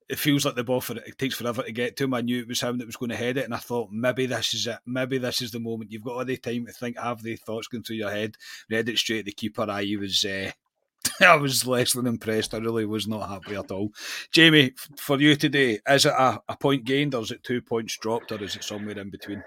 it 0.07 0.19
feels 0.19 0.45
like 0.45 0.55
the 0.55 0.63
ball 0.63 0.81
for 0.81 0.95
it 0.97 1.17
takes 1.17 1.35
forever 1.35 1.63
to 1.63 1.71
get 1.71 1.97
to 1.97 2.03
him. 2.03 2.13
I 2.13 2.21
knew 2.21 2.39
it 2.39 2.47
was 2.47 2.61
him 2.61 2.77
that 2.77 2.85
was 2.85 2.95
going 2.95 3.09
to 3.09 3.15
head 3.15 3.37
it, 3.37 3.45
and 3.45 3.53
I 3.53 3.57
thought 3.57 3.91
maybe 3.91 4.25
this 4.27 4.53
is 4.53 4.67
it. 4.67 4.77
Maybe 4.85 5.17
this 5.17 5.41
is 5.41 5.51
the 5.51 5.59
moment. 5.59 5.91
You've 5.91 6.03
got 6.03 6.15
all 6.15 6.25
the 6.25 6.37
time 6.37 6.65
to 6.67 6.71
think, 6.71 6.97
have 6.99 7.23
the 7.23 7.35
thoughts 7.35 7.67
going 7.67 7.83
through 7.83 7.97
your 7.97 8.11
head. 8.11 8.35
Read 8.69 8.89
it 8.89 8.97
straight 8.97 9.19
at 9.19 9.25
the 9.25 9.31
keeper. 9.31 9.65
I 9.67 9.95
was, 9.99 10.23
uh, 10.23 10.51
I 11.21 11.35
was 11.35 11.65
less 11.65 11.93
than 11.93 12.05
impressed. 12.05 12.53
I 12.53 12.57
really 12.57 12.85
was 12.85 13.07
not 13.07 13.27
happy 13.27 13.55
at 13.55 13.71
all. 13.71 13.91
Jamie, 14.31 14.73
for 14.95 15.19
you 15.19 15.35
today, 15.35 15.79
is 15.89 16.05
it 16.05 16.13
a, 16.13 16.39
a 16.47 16.55
point 16.55 16.85
gained, 16.85 17.15
or 17.15 17.23
is 17.23 17.31
it 17.31 17.43
two 17.43 17.61
points 17.61 17.97
dropped, 17.97 18.31
or 18.31 18.43
is 18.43 18.55
it 18.55 18.63
somewhere 18.63 18.99
in 18.99 19.09
between? 19.09 19.43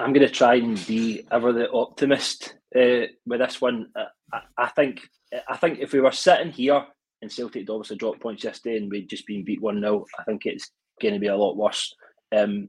I'm 0.00 0.12
going 0.12 0.26
to 0.26 0.32
try 0.32 0.56
and 0.56 0.84
be 0.86 1.26
ever 1.30 1.52
the 1.52 1.70
optimist 1.70 2.54
uh, 2.74 3.06
with 3.24 3.38
this 3.38 3.60
one. 3.60 3.88
I, 4.32 4.40
I 4.56 4.68
think, 4.68 5.08
I 5.48 5.56
think 5.56 5.78
if 5.78 5.92
we 5.92 6.00
were 6.00 6.12
sitting 6.12 6.50
here 6.52 6.86
and 7.22 7.30
Celtic 7.30 7.68
obviously 7.68 7.96
dropped 7.96 8.20
points 8.20 8.44
yesterday 8.44 8.76
and 8.78 8.90
we'd 8.90 9.08
just 9.08 9.26
been 9.26 9.44
beat 9.44 9.60
1 9.60 9.80
0. 9.80 10.04
I 10.18 10.24
think 10.24 10.46
it's 10.46 10.70
going 11.00 11.14
to 11.14 11.20
be 11.20 11.26
a 11.26 11.36
lot 11.36 11.56
worse. 11.56 11.94
Um, 12.36 12.68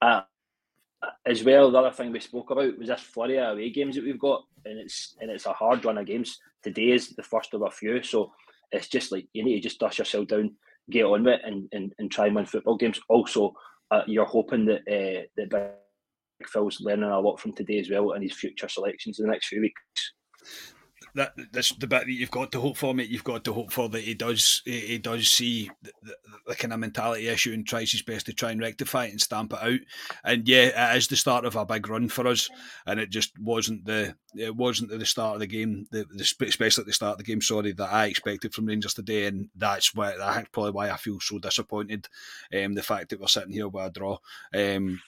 uh, 0.00 0.22
as 1.26 1.44
well, 1.44 1.70
the 1.70 1.78
other 1.78 1.92
thing 1.92 2.12
we 2.12 2.20
spoke 2.20 2.50
about 2.50 2.76
was 2.78 2.88
this 2.88 3.00
flurry 3.00 3.38
of 3.38 3.52
away 3.52 3.70
games 3.70 3.94
that 3.94 4.04
we've 4.04 4.18
got, 4.18 4.44
and 4.64 4.78
it's 4.78 5.16
and 5.20 5.30
it's 5.30 5.46
a 5.46 5.52
hard 5.52 5.84
run 5.84 5.98
of 5.98 6.06
games. 6.06 6.38
Today 6.62 6.90
is 6.90 7.10
the 7.10 7.22
first 7.22 7.54
of 7.54 7.62
a 7.62 7.70
few, 7.70 8.02
so 8.02 8.32
it's 8.72 8.88
just 8.88 9.12
like 9.12 9.28
you 9.32 9.44
need 9.44 9.54
to 9.54 9.60
just 9.60 9.78
dust 9.78 9.98
yourself 9.98 10.26
down, 10.26 10.56
get 10.90 11.04
on 11.04 11.22
with 11.22 11.34
it, 11.34 11.40
and 11.44 11.68
and, 11.72 11.94
and 11.98 12.10
try 12.10 12.26
and 12.26 12.34
win 12.34 12.46
football 12.46 12.76
games. 12.76 13.00
Also, 13.08 13.52
uh, 13.92 14.02
you're 14.06 14.24
hoping 14.24 14.66
that 14.66 14.80
uh, 14.80 15.22
that 15.36 15.50
Big 16.38 16.48
Phil's 16.48 16.80
learning 16.80 17.10
a 17.10 17.20
lot 17.20 17.38
from 17.38 17.52
today 17.52 17.78
as 17.78 17.90
well, 17.90 18.12
and 18.12 18.22
his 18.24 18.34
future 18.34 18.68
selections 18.68 19.20
in 19.20 19.26
the 19.26 19.32
next 19.32 19.48
few 19.48 19.60
weeks 19.60 19.82
that 21.14 21.32
that's 21.52 21.72
the 21.74 21.86
bit 21.86 22.06
that 22.06 22.12
you've 22.12 22.30
got 22.30 22.52
to 22.52 22.60
hope 22.60 22.76
for, 22.76 22.94
mate. 22.94 23.08
You've 23.08 23.24
got 23.24 23.44
to 23.44 23.52
hope 23.52 23.72
for 23.72 23.88
that 23.88 24.02
he 24.02 24.14
does 24.14 24.62
he, 24.64 24.80
he 24.80 24.98
does 24.98 25.28
see 25.28 25.70
the, 25.82 25.92
the, 26.02 26.14
the, 26.48 26.54
kind 26.54 26.72
of 26.72 26.80
mentality 26.80 27.28
issue 27.28 27.52
and 27.52 27.66
tries 27.66 27.92
his 27.92 28.02
best 28.02 28.26
to 28.26 28.32
try 28.32 28.50
and 28.50 28.60
rectify 28.60 29.06
it 29.06 29.10
and 29.12 29.20
stamp 29.20 29.52
it 29.52 29.62
out. 29.62 29.80
And 30.24 30.48
yeah, 30.48 30.92
it 30.92 30.96
is 30.96 31.08
the 31.08 31.16
start 31.16 31.44
of 31.44 31.56
a 31.56 31.64
big 31.64 31.88
run 31.88 32.08
for 32.08 32.26
us, 32.26 32.48
and 32.86 33.00
it 33.00 33.10
just 33.10 33.38
wasn't 33.38 33.84
the 33.84 34.14
it 34.36 34.54
wasn't 34.54 34.90
the 34.90 35.04
start 35.06 35.34
of 35.34 35.40
the 35.40 35.46
game, 35.46 35.86
the, 35.90 36.04
the 36.10 36.46
especially 36.46 36.82
at 36.82 36.86
the 36.86 36.92
start 36.92 37.12
of 37.12 37.18
the 37.18 37.24
game. 37.24 37.40
Sorry, 37.40 37.72
that 37.72 37.92
I 37.92 38.06
expected 38.06 38.54
from 38.54 38.66
Rangers 38.66 38.94
today, 38.94 39.26
and 39.26 39.48
that's 39.56 39.94
why 39.94 40.16
that's 40.16 40.48
probably 40.50 40.72
why 40.72 40.90
I 40.90 40.96
feel 40.96 41.20
so 41.20 41.38
disappointed. 41.38 42.08
Um, 42.54 42.74
the 42.74 42.82
fact 42.82 43.10
that 43.10 43.20
we're 43.20 43.26
sitting 43.28 43.52
here 43.52 43.68
with 43.68 43.84
a 43.84 43.90
draw. 43.90 44.18
Um, 44.54 45.00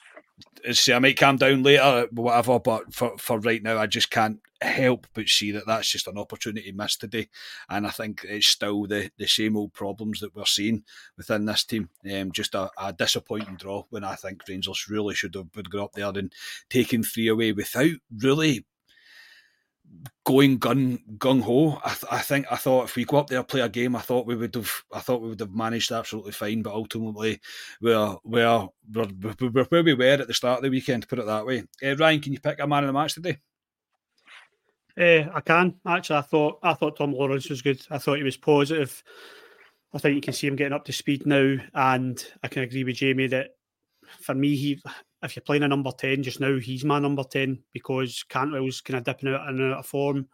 see, 0.71 0.93
I 0.93 0.99
might 0.99 1.17
calm 1.17 1.37
down 1.37 1.63
later, 1.63 2.07
whatever. 2.11 2.59
But 2.59 2.93
for, 2.93 3.17
for 3.17 3.39
right 3.39 3.61
now, 3.61 3.77
I 3.77 3.87
just 3.87 4.11
can't 4.11 4.39
help 4.61 5.07
but 5.13 5.27
see 5.27 5.51
that 5.51 5.65
that's 5.65 5.89
just 5.89 6.07
an 6.07 6.17
opportunity 6.17 6.71
missed 6.71 7.01
today. 7.01 7.29
And 7.69 7.87
I 7.87 7.89
think 7.89 8.25
it's 8.27 8.47
still 8.47 8.85
the, 8.85 9.09
the 9.17 9.27
same 9.27 9.57
old 9.57 9.73
problems 9.73 10.19
that 10.19 10.35
we're 10.35 10.45
seeing 10.45 10.83
within 11.17 11.45
this 11.45 11.63
team. 11.63 11.89
Um, 12.11 12.31
just 12.31 12.55
a, 12.55 12.69
a 12.77 12.93
disappointing 12.93 13.55
draw 13.55 13.83
when 13.89 14.03
I 14.03 14.15
think 14.15 14.43
Rangers 14.47 14.87
really 14.89 15.15
should 15.15 15.35
have 15.35 15.51
got 15.69 15.83
up 15.83 15.93
there 15.93 16.11
and 16.15 16.31
taken 16.69 17.03
three 17.03 17.27
away 17.27 17.53
without 17.53 17.91
really 18.15 18.65
going 20.31 20.57
gun 20.57 20.99
gung 21.17 21.41
ho. 21.41 21.79
I, 21.83 21.89
th- 21.89 22.11
I, 22.11 22.19
think 22.19 22.45
I 22.51 22.55
thought 22.55 22.85
if 22.85 22.95
we 22.95 23.05
go 23.05 23.17
up 23.17 23.27
there 23.27 23.43
play 23.43 23.61
a 23.61 23.69
game, 23.69 23.95
I 23.95 24.01
thought 24.01 24.25
we 24.25 24.35
would 24.35 24.55
have 24.55 24.71
I 24.93 24.99
thought 24.99 25.21
we 25.21 25.29
would 25.29 25.39
have 25.39 25.53
managed 25.53 25.91
absolutely 25.91 26.31
fine. 26.31 26.61
But 26.61 26.73
ultimately, 26.73 27.39
we're 27.81 28.15
we're, 28.23 28.67
we're, 28.93 29.07
we're 29.39 29.63
where 29.65 29.83
we 29.83 29.93
were 29.93 30.05
at 30.05 30.27
the 30.27 30.33
start 30.33 30.59
of 30.59 30.63
the 30.63 30.69
weekend. 30.69 31.03
To 31.03 31.07
Put 31.07 31.19
it 31.19 31.25
that 31.25 31.45
way. 31.45 31.63
Uh, 31.83 31.95
Ryan, 31.95 32.21
can 32.21 32.33
you 32.33 32.39
pick 32.39 32.59
a 32.59 32.67
man 32.67 32.83
of 32.83 32.87
the 32.87 32.93
match 32.93 33.13
today? 33.13 33.39
Uh, 34.97 35.29
I 35.33 35.41
can 35.41 35.75
actually. 35.85 36.17
I 36.17 36.21
thought 36.21 36.59
I 36.63 36.73
thought 36.73 36.97
Tom 36.97 37.13
Lawrence 37.13 37.49
was 37.49 37.61
good. 37.61 37.85
I 37.89 37.97
thought 37.97 38.17
he 38.17 38.23
was 38.23 38.37
positive. 38.37 39.03
I 39.93 39.97
think 39.97 40.15
you 40.15 40.21
can 40.21 40.33
see 40.33 40.47
him 40.47 40.55
getting 40.55 40.73
up 40.73 40.85
to 40.85 40.93
speed 40.93 41.25
now, 41.25 41.55
and 41.73 42.25
I 42.43 42.47
can 42.47 42.63
agree 42.63 42.83
with 42.83 42.95
Jamie 42.95 43.27
that 43.27 43.51
for 44.21 44.33
me, 44.33 44.55
he 44.55 44.81
if 45.23 45.35
you're 45.35 45.43
playing 45.43 45.63
a 45.63 45.67
number 45.67 45.91
10 45.91 46.23
just 46.23 46.39
now, 46.39 46.57
he's 46.57 46.83
my 46.83 46.99
number 46.99 47.23
10 47.23 47.59
because 47.73 48.23
Cantwell's 48.29 48.81
kind 48.81 48.97
of 48.97 49.03
dipping 49.03 49.33
out 49.33 49.47
and 49.47 49.61
out 49.61 49.79
of 49.79 49.85
form. 49.85 50.27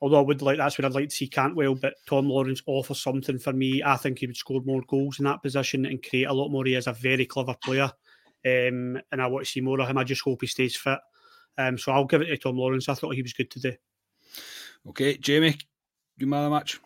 Although 0.00 0.18
I 0.18 0.22
would 0.22 0.42
like, 0.42 0.58
that's 0.58 0.76
where 0.76 0.84
I'd 0.86 0.94
like 0.94 1.08
to 1.08 1.16
see 1.16 1.28
Cantwell, 1.28 1.74
but 1.74 1.94
Tom 2.06 2.28
Lawrence 2.28 2.62
offers 2.66 3.00
something 3.00 3.38
for 3.38 3.52
me. 3.52 3.82
I 3.82 3.96
think 3.96 4.18
he 4.18 4.26
would 4.26 4.36
score 4.36 4.60
more 4.64 4.82
goals 4.86 5.18
in 5.18 5.24
that 5.24 5.42
position 5.42 5.86
and 5.86 6.02
create 6.02 6.24
a 6.24 6.32
lot 6.32 6.50
more. 6.50 6.64
He 6.66 6.74
is 6.74 6.86
a 6.86 6.92
very 6.92 7.24
clever 7.24 7.54
player, 7.54 7.90
um, 8.44 9.00
and 9.10 9.22
I 9.22 9.26
want 9.26 9.46
to 9.46 9.50
see 9.50 9.62
more 9.62 9.80
of 9.80 9.88
him. 9.88 9.96
I 9.96 10.04
just 10.04 10.22
hope 10.22 10.42
he 10.42 10.46
stays 10.46 10.76
fit. 10.76 10.98
Um, 11.56 11.78
so 11.78 11.92
I'll 11.92 12.04
give 12.04 12.20
it 12.20 12.26
to 12.26 12.36
Tom 12.36 12.58
Lawrence. 12.58 12.88
I 12.88 12.94
thought 12.94 13.14
he 13.14 13.22
was 13.22 13.32
good 13.32 13.50
today. 13.50 13.78
Okay, 14.86 15.16
Jamie, 15.16 15.52
do 15.52 15.58
you 16.18 16.26
man 16.26 16.44
of 16.44 16.50
the 16.50 16.56
match. 16.56 16.78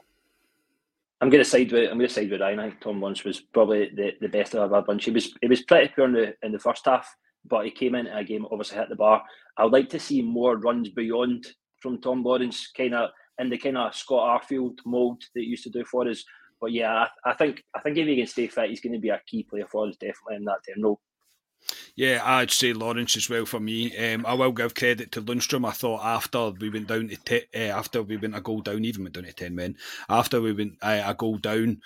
I'm 1.20 1.30
going 1.30 1.42
to 1.42 1.48
side 1.48 1.72
with 1.72 1.90
I'm 1.90 1.98
going 1.98 2.08
to 2.08 2.14
side 2.14 2.30
with 2.30 2.40
Ryan. 2.40 2.60
I 2.60 2.68
think 2.68 2.80
Tom 2.80 3.00
Lawrence 3.00 3.24
was 3.24 3.40
probably 3.40 3.90
the, 3.94 4.12
the 4.20 4.28
best 4.28 4.54
of 4.54 4.72
our 4.72 4.82
bunch. 4.82 5.04
He 5.04 5.10
was 5.10 5.32
he 5.40 5.48
was 5.48 5.62
pretty 5.62 5.92
poor 5.94 6.04
in 6.04 6.12
the 6.12 6.34
in 6.42 6.52
the 6.52 6.58
first 6.58 6.84
half, 6.84 7.12
but 7.44 7.64
he 7.64 7.70
came 7.70 7.94
into 7.94 8.16
a 8.16 8.24
game 8.24 8.46
obviously 8.50 8.78
hit 8.78 8.88
the 8.88 8.96
bar. 8.96 9.22
I'd 9.56 9.72
like 9.72 9.88
to 9.90 10.00
see 10.00 10.22
more 10.22 10.58
runs 10.58 10.90
beyond 10.90 11.46
from 11.80 12.00
Tom 12.00 12.22
Lawrence, 12.22 12.70
kind 12.76 12.94
of 12.94 13.10
in 13.38 13.50
the 13.50 13.58
kind 13.58 13.78
of 13.78 13.94
Scott 13.94 14.42
Arfield 14.42 14.78
mould 14.84 15.22
that 15.34 15.40
he 15.40 15.46
used 15.46 15.64
to 15.64 15.70
do 15.70 15.84
for 15.84 16.08
us. 16.08 16.24
But 16.60 16.72
yeah, 16.72 17.06
I, 17.24 17.30
I, 17.30 17.34
think 17.34 17.62
I 17.74 17.80
think 17.80 17.96
if 17.96 18.06
he 18.06 18.16
can 18.16 18.26
stay 18.26 18.48
fit, 18.48 18.70
he's 18.70 18.80
going 18.80 18.92
to 18.92 18.98
be 18.98 19.10
a 19.10 19.20
key 19.26 19.44
player 19.44 19.66
for 19.70 19.86
us 19.86 19.96
definitely 19.96 20.36
in 20.36 20.44
that 20.44 20.58
term 20.66 20.82
role. 20.82 21.00
Yeah, 21.98 22.20
I'd 22.24 22.52
say 22.52 22.72
Lawrence 22.72 23.16
as 23.16 23.28
well 23.28 23.44
for 23.44 23.58
me. 23.58 23.96
Um, 23.96 24.24
I 24.24 24.32
will 24.34 24.52
give 24.52 24.72
credit 24.76 25.10
to 25.12 25.20
Lundstram. 25.20 25.66
I 25.66 25.72
thought 25.72 26.04
after 26.04 26.50
we 26.50 26.70
went 26.70 26.86
down 26.86 27.08
to 27.08 27.16
te- 27.16 27.48
uh, 27.52 27.76
after 27.76 28.04
we 28.04 28.16
went 28.16 28.36
a 28.36 28.40
goal 28.40 28.60
down, 28.60 28.84
even 28.84 29.02
went 29.02 29.16
down 29.16 29.24
to 29.24 29.32
ten 29.32 29.56
men. 29.56 29.76
After 30.08 30.40
we 30.40 30.52
went 30.52 30.74
uh, 30.80 31.02
a 31.04 31.12
goal 31.14 31.38
down, 31.38 31.80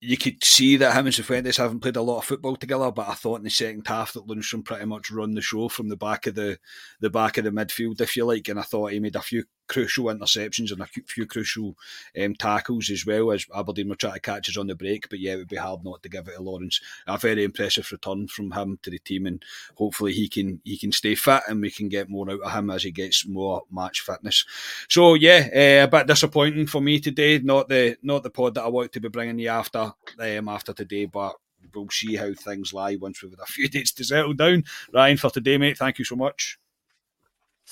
you 0.00 0.18
could 0.18 0.44
see 0.44 0.76
that 0.76 0.94
him 0.94 1.06
and 1.06 1.14
Cifuentes 1.14 1.56
haven't 1.56 1.80
played 1.80 1.96
a 1.96 2.02
lot 2.02 2.18
of 2.18 2.26
football 2.26 2.56
together, 2.56 2.92
but 2.92 3.08
I 3.08 3.14
thought 3.14 3.38
in 3.38 3.44
the 3.44 3.50
second 3.50 3.86
half 3.86 4.12
that 4.12 4.26
Lundstram 4.26 4.62
pretty 4.62 4.84
much 4.84 5.10
run 5.10 5.32
the 5.32 5.40
show 5.40 5.70
from 5.70 5.88
the 5.88 5.96
back 5.96 6.26
of 6.26 6.34
the 6.34 6.58
the 7.00 7.08
back 7.08 7.38
of 7.38 7.44
the 7.44 7.50
midfield, 7.50 8.02
if 8.02 8.14
you 8.14 8.26
like, 8.26 8.48
and 8.48 8.60
I 8.60 8.62
thought 8.62 8.92
he 8.92 9.00
made 9.00 9.16
a 9.16 9.22
few 9.22 9.44
crucial 9.68 10.06
interceptions 10.06 10.72
and 10.72 10.80
a 10.80 10.86
few 10.86 11.26
crucial 11.26 11.76
um, 12.20 12.34
tackles 12.34 12.90
as 12.90 13.04
well 13.06 13.32
as 13.32 13.46
Aberdeen 13.54 13.88
were 13.88 13.96
trying 13.96 14.14
to 14.14 14.20
catch 14.20 14.48
us 14.48 14.56
on 14.56 14.66
the 14.66 14.74
break. 14.74 15.08
But 15.08 15.20
yeah, 15.20 15.34
it 15.34 15.36
would 15.36 15.48
be 15.48 15.56
hard 15.56 15.84
not 15.84 16.02
to 16.02 16.08
give 16.08 16.28
it 16.28 16.36
to 16.36 16.42
Lawrence. 16.42 16.80
A 17.06 17.18
very 17.18 17.44
impressive 17.44 17.90
return 17.90 18.28
from 18.28 18.52
him 18.52 18.78
to 18.82 18.90
the 18.90 18.98
team, 18.98 19.26
and 19.26 19.44
hopefully 19.76 20.12
he 20.12 20.28
can 20.28 20.60
he 20.64 20.76
can 20.78 20.92
stay 20.92 21.14
fit 21.14 21.42
and 21.48 21.60
we 21.60 21.70
can 21.70 21.88
get 21.88 22.08
more 22.08 22.30
out 22.30 22.40
of 22.40 22.52
him 22.52 22.70
as 22.70 22.82
he 22.82 22.90
gets 22.90 23.26
more 23.26 23.62
match 23.70 24.00
fitness. 24.00 24.44
So 24.88 25.14
yeah, 25.14 25.48
uh, 25.54 25.84
a 25.84 25.88
bit 25.88 26.06
disappointing 26.06 26.66
for 26.66 26.80
me 26.80 27.00
today. 27.00 27.38
Not 27.38 27.68
the 27.68 27.96
not 28.02 28.22
the 28.22 28.30
pod 28.30 28.54
that 28.54 28.64
I 28.64 28.68
want 28.68 28.92
to 28.92 29.00
be 29.00 29.08
bringing 29.08 29.38
you 29.38 29.48
after 29.48 29.92
um, 30.18 30.48
after 30.48 30.72
today, 30.72 31.06
but. 31.06 31.34
We'll 31.74 31.90
see 31.90 32.16
how 32.16 32.32
things 32.32 32.72
lie 32.72 32.96
once 32.96 33.22
we've 33.22 33.32
had 33.32 33.40
a 33.40 33.46
few 33.46 33.68
days 33.68 33.92
to 33.92 34.04
settle 34.04 34.32
down. 34.32 34.64
Ryan, 34.94 35.16
for 35.18 35.30
today, 35.30 35.58
mate, 35.58 35.76
thank 35.76 35.98
you 35.98 36.06
so 36.06 36.16
much. 36.16 36.58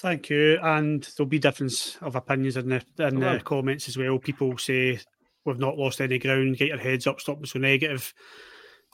Thank 0.04 0.28
you. 0.28 0.58
And 0.62 1.02
there'll 1.16 1.26
be 1.26 1.38
difference 1.38 1.96
of 2.02 2.14
opinions 2.14 2.58
in 2.58 2.68
the 2.68 2.84
in 2.98 3.20
the 3.20 3.40
comments 3.42 3.88
as 3.88 3.96
well. 3.96 4.18
People 4.18 4.58
say 4.58 5.00
we've 5.46 5.58
not 5.58 5.78
lost 5.78 6.02
any 6.02 6.18
ground. 6.18 6.58
Get 6.58 6.68
your 6.68 6.76
heads 6.76 7.06
up. 7.06 7.22
Stop 7.22 7.38
being 7.38 7.46
so 7.46 7.58
negative. 7.58 8.12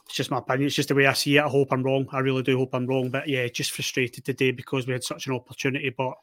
It's 0.06 0.14
just 0.14 0.30
my 0.30 0.38
opinion. 0.38 0.68
It's 0.68 0.76
just 0.76 0.88
the 0.88 0.94
way 0.94 1.06
I 1.06 1.14
see 1.14 1.36
it. 1.36 1.42
I 1.42 1.48
hope 1.48 1.72
I'm 1.72 1.82
wrong. 1.82 2.06
I 2.12 2.20
really 2.20 2.44
do 2.44 2.56
hope 2.56 2.76
I'm 2.76 2.86
wrong. 2.86 3.10
But 3.10 3.26
yeah, 3.28 3.48
just 3.48 3.72
frustrated 3.72 4.24
today 4.24 4.52
because 4.52 4.86
we 4.86 4.92
had 4.92 5.02
such 5.02 5.26
an 5.26 5.32
opportunity. 5.32 5.90
But 5.90 6.14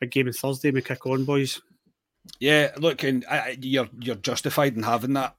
big 0.00 0.12
game 0.12 0.28
on 0.28 0.32
Thursday. 0.32 0.70
We 0.70 0.80
kick 0.80 1.04
on, 1.04 1.26
boys. 1.26 1.60
Yeah, 2.40 2.70
look, 2.78 3.02
and 3.02 3.22
I, 3.30 3.58
you're 3.60 3.90
you're 4.00 4.14
justified 4.14 4.76
in 4.76 4.82
having 4.82 5.12
that 5.12 5.36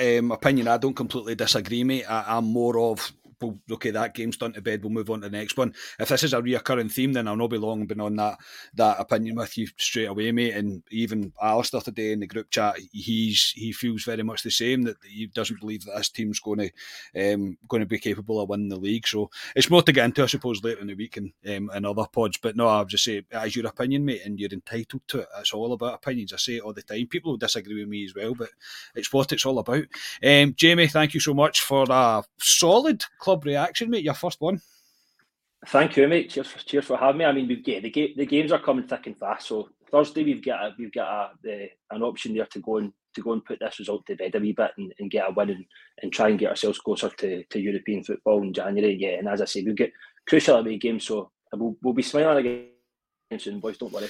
um, 0.00 0.32
opinion. 0.32 0.68
I 0.68 0.78
don't 0.78 0.96
completely 0.96 1.34
disagree, 1.34 1.84
mate. 1.84 2.10
I, 2.10 2.38
I'm 2.38 2.46
more 2.46 2.78
of 2.78 3.12
well, 3.40 3.58
okay, 3.72 3.90
that 3.90 4.14
game's 4.14 4.36
done 4.36 4.52
to 4.54 4.62
bed. 4.62 4.82
We'll 4.82 4.92
move 4.92 5.10
on 5.10 5.20
to 5.20 5.28
the 5.28 5.36
next 5.36 5.56
one. 5.56 5.74
If 5.98 6.08
this 6.08 6.22
is 6.22 6.32
a 6.32 6.40
reoccurring 6.40 6.90
theme, 6.90 7.12
then 7.12 7.28
I'll 7.28 7.36
not 7.36 7.50
be 7.50 7.58
long 7.58 7.86
been 7.86 8.00
on 8.00 8.16
that 8.16 8.38
that 8.74 8.98
opinion 8.98 9.36
with 9.36 9.56
you 9.58 9.68
straight 9.76 10.06
away, 10.06 10.32
mate. 10.32 10.54
And 10.54 10.82
even 10.90 11.32
Alistair 11.40 11.80
today 11.80 12.12
in 12.12 12.20
the 12.20 12.26
group 12.26 12.50
chat, 12.50 12.76
he's 12.92 13.52
he 13.54 13.72
feels 13.72 14.04
very 14.04 14.22
much 14.22 14.42
the 14.42 14.50
same 14.50 14.82
that 14.82 14.96
he 15.04 15.26
doesn't 15.26 15.60
believe 15.60 15.84
that 15.84 15.96
this 15.96 16.08
team's 16.08 16.40
going 16.40 16.70
to 17.14 17.32
um, 17.34 17.58
going 17.68 17.80
to 17.80 17.86
be 17.86 17.98
capable 17.98 18.40
of 18.40 18.48
winning 18.48 18.68
the 18.68 18.76
league. 18.76 19.06
So 19.06 19.30
it's 19.54 19.70
more 19.70 19.82
to 19.82 19.92
get 19.92 20.04
into, 20.04 20.22
I 20.22 20.26
suppose, 20.26 20.62
later 20.62 20.80
in 20.80 20.86
the 20.86 20.94
week 20.94 21.16
and 21.16 21.32
um, 21.46 21.70
in 21.74 21.84
other 21.84 22.06
pods. 22.10 22.38
But 22.38 22.56
no, 22.56 22.68
I'll 22.68 22.84
just 22.84 23.04
say, 23.04 23.22
as 23.32 23.54
your 23.54 23.66
opinion, 23.66 24.04
mate, 24.04 24.22
and 24.24 24.38
you're 24.38 24.50
entitled 24.50 25.02
to 25.08 25.20
it. 25.20 25.28
It's 25.38 25.52
all 25.52 25.72
about 25.72 25.94
opinions. 25.94 26.32
I 26.32 26.36
say 26.36 26.56
it 26.56 26.62
all 26.62 26.72
the 26.72 26.82
time. 26.82 27.06
People 27.06 27.32
will 27.32 27.38
disagree 27.38 27.78
with 27.78 27.88
me 27.88 28.04
as 28.04 28.14
well, 28.14 28.34
but 28.34 28.50
it's 28.94 29.12
what 29.12 29.32
it's 29.32 29.46
all 29.46 29.58
about. 29.58 29.84
Um, 30.24 30.54
Jamie, 30.56 30.88
thank 30.88 31.14
you 31.14 31.20
so 31.20 31.34
much 31.34 31.60
for 31.60 31.84
a 31.88 32.22
solid 32.38 33.04
club 33.26 33.44
reaction, 33.44 33.90
mate. 33.90 34.04
Your 34.04 34.14
first 34.14 34.40
one. 34.40 34.60
Thank 35.66 35.96
you, 35.96 36.06
mate. 36.06 36.30
Cheers, 36.30 36.46
for, 36.46 36.58
cheers 36.60 36.84
for 36.84 36.96
having 36.96 37.18
me. 37.18 37.24
I 37.24 37.32
mean, 37.32 37.48
we've 37.48 37.66
yeah, 37.66 37.80
the 37.80 37.90
the 38.16 38.26
games 38.34 38.52
are 38.52 38.60
coming 38.60 38.86
thick 38.86 39.08
and 39.08 39.18
fast. 39.18 39.48
So 39.48 39.68
Thursday 39.90 40.22
we've 40.22 40.44
got 40.44 40.64
a, 40.64 40.74
we've 40.78 40.92
got 40.92 41.08
a, 41.08 41.30
the, 41.42 41.68
an 41.90 42.02
option 42.02 42.34
there 42.34 42.46
to 42.46 42.60
go 42.60 42.76
and 42.76 42.92
to 43.14 43.22
go 43.22 43.32
and 43.32 43.44
put 43.44 43.58
this 43.58 43.80
result 43.80 44.06
to 44.06 44.14
bed 44.14 44.36
a 44.36 44.38
wee 44.38 44.52
bit 44.52 44.70
and, 44.78 44.94
and 45.00 45.10
get 45.10 45.28
a 45.28 45.32
win 45.32 45.50
and, 45.50 45.64
and 46.02 46.12
try 46.12 46.28
and 46.28 46.38
get 46.38 46.50
ourselves 46.50 46.78
closer 46.78 47.08
to, 47.08 47.42
to 47.50 47.58
European 47.58 48.04
football 48.04 48.42
in 48.42 48.52
January. 48.52 48.96
Yeah, 49.00 49.18
and 49.18 49.28
as 49.28 49.40
I 49.40 49.46
say, 49.46 49.64
we've 49.64 49.82
got 49.82 49.88
crucial 50.28 50.56
away 50.56 50.78
games, 50.78 51.04
so 51.06 51.32
we'll, 51.52 51.76
we'll 51.82 51.94
be 51.94 52.02
smiling 52.02 52.46
again 52.46 53.40
soon, 53.40 53.58
boys. 53.58 53.78
Don't 53.78 53.92
worry. 53.92 54.08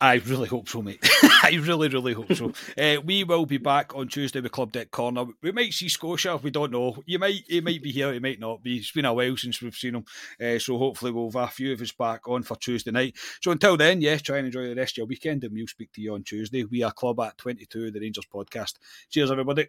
I 0.00 0.14
really 0.16 0.48
hope 0.48 0.68
so, 0.68 0.82
mate. 0.82 0.98
I 1.42 1.58
really, 1.62 1.88
really 1.88 2.12
hope 2.12 2.32
so. 2.34 2.52
uh, 2.76 3.00
we 3.02 3.24
will 3.24 3.46
be 3.46 3.58
back 3.58 3.94
on 3.94 4.08
Tuesday 4.08 4.40
with 4.40 4.52
Club 4.52 4.72
Deck 4.72 4.90
Corner. 4.90 5.24
We 5.40 5.52
might 5.52 5.72
see 5.72 5.88
Scotia. 5.88 6.36
We 6.36 6.50
don't 6.50 6.72
know. 6.72 7.02
You 7.06 7.18
might, 7.18 7.42
he 7.46 7.60
might 7.60 7.82
be 7.82 7.92
here. 7.92 8.12
He 8.12 8.18
might 8.18 8.40
not 8.40 8.62
be. 8.62 8.76
It's 8.76 8.90
been 8.90 9.04
a 9.04 9.14
while 9.14 9.36
since 9.36 9.62
we've 9.62 9.74
seen 9.74 9.94
him. 9.94 10.04
Uh, 10.40 10.58
so 10.58 10.76
hopefully 10.76 11.12
we'll 11.12 11.30
have 11.30 11.48
a 11.48 11.52
few 11.52 11.72
of 11.72 11.80
us 11.80 11.92
back 11.92 12.28
on 12.28 12.42
for 12.42 12.56
Tuesday 12.56 12.90
night. 12.90 13.16
So 13.40 13.50
until 13.52 13.76
then, 13.76 14.00
yes, 14.02 14.20
try 14.22 14.38
and 14.38 14.46
enjoy 14.46 14.68
the 14.68 14.74
rest 14.74 14.94
of 14.94 14.98
your 14.98 15.06
weekend, 15.06 15.44
and 15.44 15.54
we'll 15.54 15.66
speak 15.66 15.92
to 15.92 16.00
you 16.02 16.14
on 16.14 16.24
Tuesday. 16.24 16.64
We 16.64 16.82
are 16.82 16.92
Club 16.92 17.20
at 17.20 17.38
Twenty 17.38 17.64
Two, 17.64 17.90
the 17.90 18.00
Rangers 18.00 18.26
podcast. 18.32 18.74
Cheers, 19.10 19.30
everybody. 19.30 19.68